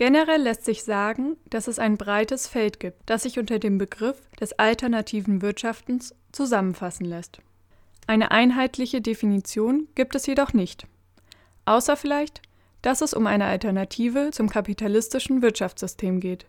Generell 0.00 0.40
lässt 0.40 0.64
sich 0.64 0.82
sagen, 0.82 1.36
dass 1.50 1.68
es 1.68 1.78
ein 1.78 1.98
breites 1.98 2.46
Feld 2.46 2.80
gibt, 2.80 3.02
das 3.04 3.24
sich 3.24 3.38
unter 3.38 3.58
dem 3.58 3.76
Begriff 3.76 4.16
des 4.40 4.58
alternativen 4.58 5.42
Wirtschaftens 5.42 6.14
zusammenfassen 6.32 7.04
lässt. 7.04 7.42
Eine 8.06 8.30
einheitliche 8.30 9.02
Definition 9.02 9.88
gibt 9.94 10.14
es 10.14 10.24
jedoch 10.24 10.54
nicht, 10.54 10.86
außer 11.66 11.98
vielleicht, 11.98 12.40
dass 12.80 13.02
es 13.02 13.12
um 13.12 13.26
eine 13.26 13.44
Alternative 13.44 14.30
zum 14.32 14.48
kapitalistischen 14.48 15.42
Wirtschaftssystem 15.42 16.18
geht. 16.18 16.46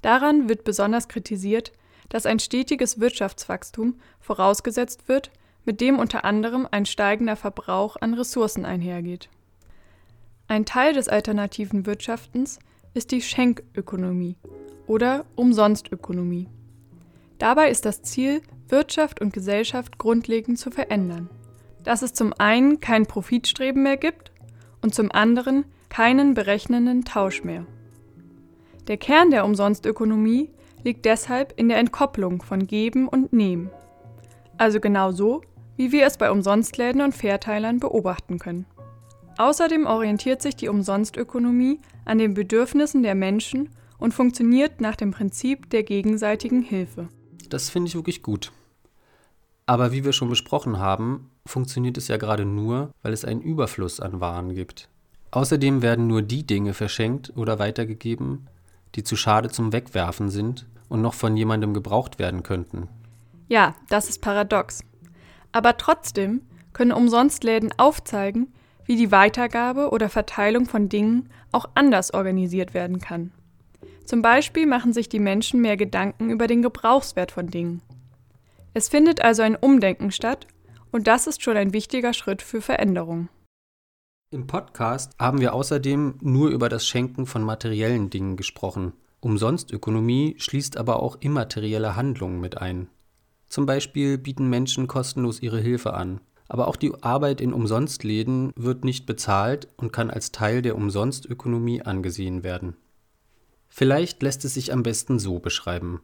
Daran 0.00 0.48
wird 0.48 0.62
besonders 0.62 1.08
kritisiert, 1.08 1.72
dass 2.08 2.24
ein 2.24 2.38
stetiges 2.38 3.00
Wirtschaftswachstum 3.00 3.98
vorausgesetzt 4.20 5.08
wird, 5.08 5.32
mit 5.64 5.80
dem 5.80 5.98
unter 5.98 6.24
anderem 6.24 6.68
ein 6.70 6.86
steigender 6.86 7.34
Verbrauch 7.34 7.96
an 8.00 8.14
Ressourcen 8.14 8.64
einhergeht. 8.64 9.28
Ein 10.46 10.66
Teil 10.66 10.92
des 10.92 11.08
alternativen 11.08 11.86
Wirtschaftens 11.86 12.58
ist 12.92 13.12
die 13.12 13.22
Schenkökonomie 13.22 14.36
oder 14.86 15.24
Umsonstökonomie. 15.36 16.48
Dabei 17.38 17.70
ist 17.70 17.86
das 17.86 18.02
Ziel, 18.02 18.42
Wirtschaft 18.68 19.20
und 19.20 19.32
Gesellschaft 19.32 19.98
grundlegend 19.98 20.58
zu 20.58 20.70
verändern. 20.70 21.30
Dass 21.82 22.02
es 22.02 22.12
zum 22.12 22.34
einen 22.38 22.80
kein 22.80 23.06
Profitstreben 23.06 23.82
mehr 23.82 23.96
gibt 23.96 24.32
und 24.82 24.94
zum 24.94 25.10
anderen 25.12 25.64
keinen 25.88 26.34
berechnenden 26.34 27.04
Tausch 27.04 27.42
mehr. 27.42 27.66
Der 28.86 28.98
Kern 28.98 29.30
der 29.30 29.46
Umsonstökonomie 29.46 30.50
liegt 30.82 31.06
deshalb 31.06 31.58
in 31.58 31.70
der 31.70 31.78
Entkopplung 31.78 32.42
von 32.42 32.66
Geben 32.66 33.08
und 33.08 33.32
Nehmen. 33.32 33.70
Also 34.58 34.78
genau 34.78 35.10
so, 35.10 35.40
wie 35.76 35.90
wir 35.90 36.04
es 36.04 36.18
bei 36.18 36.30
Umsonstläden 36.30 37.00
und 37.00 37.14
Verteilern 37.14 37.80
beobachten 37.80 38.38
können. 38.38 38.66
Außerdem 39.38 39.86
orientiert 39.86 40.42
sich 40.42 40.56
die 40.56 40.68
Umsonstökonomie 40.68 41.80
an 42.04 42.18
den 42.18 42.34
Bedürfnissen 42.34 43.02
der 43.02 43.14
Menschen 43.14 43.70
und 43.98 44.14
funktioniert 44.14 44.80
nach 44.80 44.96
dem 44.96 45.10
Prinzip 45.10 45.70
der 45.70 45.82
gegenseitigen 45.82 46.62
Hilfe. 46.62 47.08
Das 47.48 47.70
finde 47.70 47.88
ich 47.88 47.94
wirklich 47.94 48.22
gut. 48.22 48.52
Aber 49.66 49.92
wie 49.92 50.04
wir 50.04 50.12
schon 50.12 50.28
besprochen 50.28 50.78
haben, 50.78 51.30
funktioniert 51.46 51.96
es 51.96 52.08
ja 52.08 52.16
gerade 52.16 52.44
nur, 52.44 52.90
weil 53.02 53.12
es 53.12 53.24
einen 53.24 53.40
Überfluss 53.40 54.00
an 54.00 54.20
Waren 54.20 54.54
gibt. 54.54 54.88
Außerdem 55.30 55.82
werden 55.82 56.06
nur 56.06 56.22
die 56.22 56.46
Dinge 56.46 56.74
verschenkt 56.74 57.32
oder 57.36 57.58
weitergegeben, 57.58 58.46
die 58.94 59.02
zu 59.02 59.16
schade 59.16 59.48
zum 59.48 59.72
Wegwerfen 59.72 60.30
sind 60.30 60.66
und 60.88 61.00
noch 61.02 61.14
von 61.14 61.36
jemandem 61.36 61.74
gebraucht 61.74 62.18
werden 62.18 62.42
könnten. 62.42 62.88
Ja, 63.48 63.74
das 63.88 64.08
ist 64.08 64.20
paradox. 64.20 64.84
Aber 65.50 65.76
trotzdem 65.76 66.42
können 66.72 66.92
Umsonstläden 66.92 67.72
aufzeigen, 67.78 68.52
wie 68.86 68.96
die 68.96 69.10
Weitergabe 69.10 69.90
oder 69.90 70.08
Verteilung 70.08 70.66
von 70.66 70.88
Dingen 70.88 71.30
auch 71.52 71.68
anders 71.74 72.12
organisiert 72.12 72.74
werden 72.74 73.00
kann. 73.00 73.32
Zum 74.04 74.20
Beispiel 74.20 74.66
machen 74.66 74.92
sich 74.92 75.08
die 75.08 75.18
Menschen 75.18 75.60
mehr 75.60 75.76
Gedanken 75.76 76.30
über 76.30 76.46
den 76.46 76.62
Gebrauchswert 76.62 77.32
von 77.32 77.48
Dingen. 77.48 77.80
Es 78.74 78.88
findet 78.88 79.22
also 79.22 79.42
ein 79.42 79.56
Umdenken 79.56 80.10
statt 80.10 80.46
und 80.90 81.06
das 81.06 81.26
ist 81.26 81.42
schon 81.42 81.56
ein 81.56 81.72
wichtiger 81.72 82.12
Schritt 82.12 82.42
für 82.42 82.60
Veränderung. 82.60 83.28
Im 84.30 84.46
Podcast 84.46 85.16
haben 85.18 85.40
wir 85.40 85.54
außerdem 85.54 86.18
nur 86.20 86.50
über 86.50 86.68
das 86.68 86.86
Schenken 86.86 87.26
von 87.26 87.42
materiellen 87.42 88.10
Dingen 88.10 88.36
gesprochen. 88.36 88.92
Umsonstökonomie 89.20 90.34
schließt 90.38 90.76
aber 90.76 91.02
auch 91.02 91.16
immaterielle 91.20 91.96
Handlungen 91.96 92.40
mit 92.40 92.58
ein. 92.58 92.88
Zum 93.48 93.64
Beispiel 93.64 94.18
bieten 94.18 94.50
Menschen 94.50 94.88
kostenlos 94.88 95.40
ihre 95.40 95.60
Hilfe 95.60 95.94
an 95.94 96.20
aber 96.48 96.68
auch 96.68 96.76
die 96.76 96.92
Arbeit 97.02 97.40
in 97.40 97.52
Umsonstläden 97.52 98.52
wird 98.56 98.84
nicht 98.84 99.06
bezahlt 99.06 99.68
und 99.76 99.92
kann 99.92 100.10
als 100.10 100.32
Teil 100.32 100.62
der 100.62 100.76
Umsonstökonomie 100.76 101.82
angesehen 101.82 102.42
werden. 102.42 102.76
Vielleicht 103.68 104.22
lässt 104.22 104.44
es 104.44 104.54
sich 104.54 104.72
am 104.72 104.82
besten 104.82 105.18
so 105.18 105.38
beschreiben. 105.38 106.00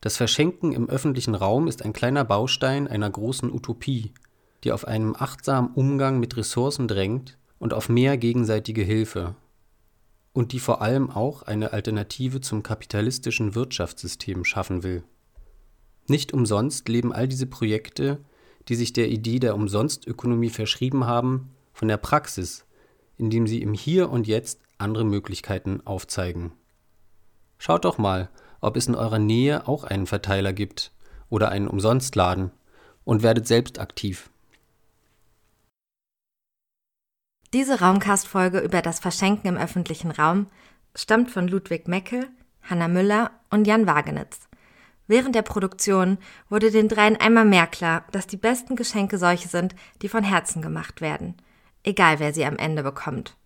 Das 0.00 0.16
Verschenken 0.16 0.72
im 0.72 0.88
öffentlichen 0.88 1.34
Raum 1.34 1.68
ist 1.68 1.82
ein 1.84 1.92
kleiner 1.92 2.24
Baustein 2.24 2.88
einer 2.88 3.08
großen 3.08 3.52
Utopie, 3.52 4.12
die 4.64 4.72
auf 4.72 4.86
einen 4.86 5.14
achtsamen 5.14 5.72
Umgang 5.74 6.20
mit 6.20 6.36
Ressourcen 6.36 6.88
drängt 6.88 7.38
und 7.58 7.74
auf 7.74 7.88
mehr 7.88 8.16
gegenseitige 8.16 8.82
Hilfe. 8.82 9.34
Und 10.32 10.52
die 10.52 10.60
vor 10.60 10.80
allem 10.80 11.10
auch 11.10 11.42
eine 11.42 11.72
Alternative 11.72 12.40
zum 12.40 12.62
kapitalistischen 12.62 13.54
Wirtschaftssystem 13.54 14.44
schaffen 14.44 14.82
will. 14.82 15.02
Nicht 16.06 16.32
umsonst 16.32 16.88
leben 16.88 17.12
all 17.12 17.28
diese 17.28 17.46
Projekte 17.46 18.20
die 18.70 18.76
sich 18.76 18.92
der 18.92 19.08
Idee 19.08 19.40
der 19.40 19.56
Umsonstökonomie 19.56 20.48
verschrieben 20.48 21.04
haben, 21.04 21.50
von 21.72 21.88
der 21.88 21.96
Praxis, 21.96 22.64
indem 23.18 23.48
sie 23.48 23.62
im 23.62 23.74
Hier 23.74 24.10
und 24.10 24.28
Jetzt 24.28 24.60
andere 24.78 25.04
Möglichkeiten 25.04 25.84
aufzeigen. 25.84 26.52
Schaut 27.58 27.84
doch 27.84 27.98
mal, 27.98 28.30
ob 28.60 28.76
es 28.76 28.86
in 28.86 28.94
eurer 28.94 29.18
Nähe 29.18 29.66
auch 29.66 29.82
einen 29.82 30.06
Verteiler 30.06 30.52
gibt 30.52 30.92
oder 31.28 31.48
einen 31.48 31.66
Umsonstladen 31.66 32.52
und 33.04 33.24
werdet 33.24 33.48
selbst 33.48 33.80
aktiv. 33.80 34.30
Diese 37.52 37.80
Raumcast-Folge 37.80 38.60
über 38.60 38.82
das 38.82 39.00
Verschenken 39.00 39.48
im 39.48 39.56
öffentlichen 39.56 40.12
Raum 40.12 40.46
stammt 40.94 41.32
von 41.32 41.48
Ludwig 41.48 41.88
Meckel, 41.88 42.28
Hanna 42.62 42.86
Müller 42.86 43.32
und 43.50 43.66
Jan 43.66 43.88
Wagenitz. 43.88 44.49
Während 45.10 45.34
der 45.34 45.42
Produktion 45.42 46.18
wurde 46.50 46.70
den 46.70 46.86
dreien 46.86 47.16
einmal 47.16 47.44
mehr 47.44 47.66
klar, 47.66 48.04
dass 48.12 48.28
die 48.28 48.36
besten 48.36 48.76
Geschenke 48.76 49.18
solche 49.18 49.48
sind, 49.48 49.74
die 50.02 50.08
von 50.08 50.22
Herzen 50.22 50.62
gemacht 50.62 51.00
werden. 51.00 51.34
Egal 51.82 52.20
wer 52.20 52.32
sie 52.32 52.44
am 52.44 52.56
Ende 52.56 52.84
bekommt. 52.84 53.36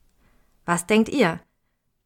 Was 0.66 0.86
denkt 0.86 1.08
ihr? 1.08 1.40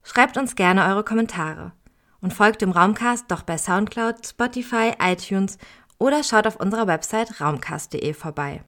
Schreibt 0.05 0.37
uns 0.37 0.55
gerne 0.55 0.87
eure 0.87 1.03
Kommentare. 1.03 1.73
Und 2.21 2.33
folgt 2.33 2.63
dem 2.63 2.71
Raumcast 2.71 3.33
doch 3.33 3.43
bei 3.43 3.59
Soundcloud, 3.59 4.25
Spotify, 4.29 4.93
iTunes 5.03 5.59
oder 5.99 6.23
schaut 6.23 6.47
auf 6.47 6.61
unserer 6.61 6.87
Website 6.87 7.41
raumcast.de 7.41 8.15
vorbei. 8.15 8.63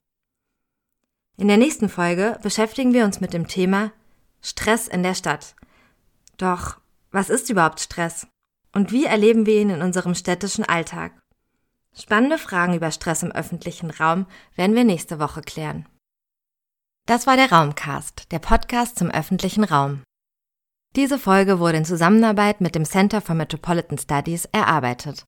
In 1.37 1.47
der 1.47 1.57
nächsten 1.57 1.89
Folge 1.89 2.37
beschäftigen 2.43 2.95
wir 2.95 3.05
uns 3.05 3.21
mit 3.21 3.33
dem 3.33 3.47
Thema 3.47 3.93
Stress 4.43 4.89
in 4.89 5.05
der 5.05 5.15
Stadt. 5.15 5.55
Doch, 6.37 6.79
was 7.13 7.31
ist 7.31 7.49
überhaupt 7.49 7.79
Stress? 7.79 8.27
Und 8.73 8.93
wie 8.93 9.05
erleben 9.05 9.47
wir 9.47 9.61
ihn 9.61 9.71
in 9.71 9.83
unserem 9.83 10.15
städtischen 10.15 10.65
Alltag? 10.65 11.13
Spannende 11.93 12.39
Fragen 12.39 12.75
über 12.75 12.91
Stress 12.91 13.23
im 13.23 13.33
öffentlichen 13.33 13.91
Raum 13.91 14.27
werden 14.55 14.77
wir 14.77 14.85
nächste 14.85 15.19
Woche 15.19 15.43
klären. 15.43 15.89
Das 17.07 17.27
war 17.27 17.37
der 17.37 17.51
Raumcast, 17.51 18.31
der 18.31 18.39
Podcast 18.39 18.99
zum 18.99 19.11
öffentlichen 19.11 19.65
Raum. 19.65 20.03
Diese 20.97 21.19
Folge 21.19 21.59
wurde 21.59 21.79
in 21.79 21.85
Zusammenarbeit 21.85 22.61
mit 22.61 22.75
dem 22.75 22.85
Center 22.85 23.21
for 23.21 23.35
Metropolitan 23.35 23.99
Studies 23.99 24.45
erarbeitet. 24.53 25.25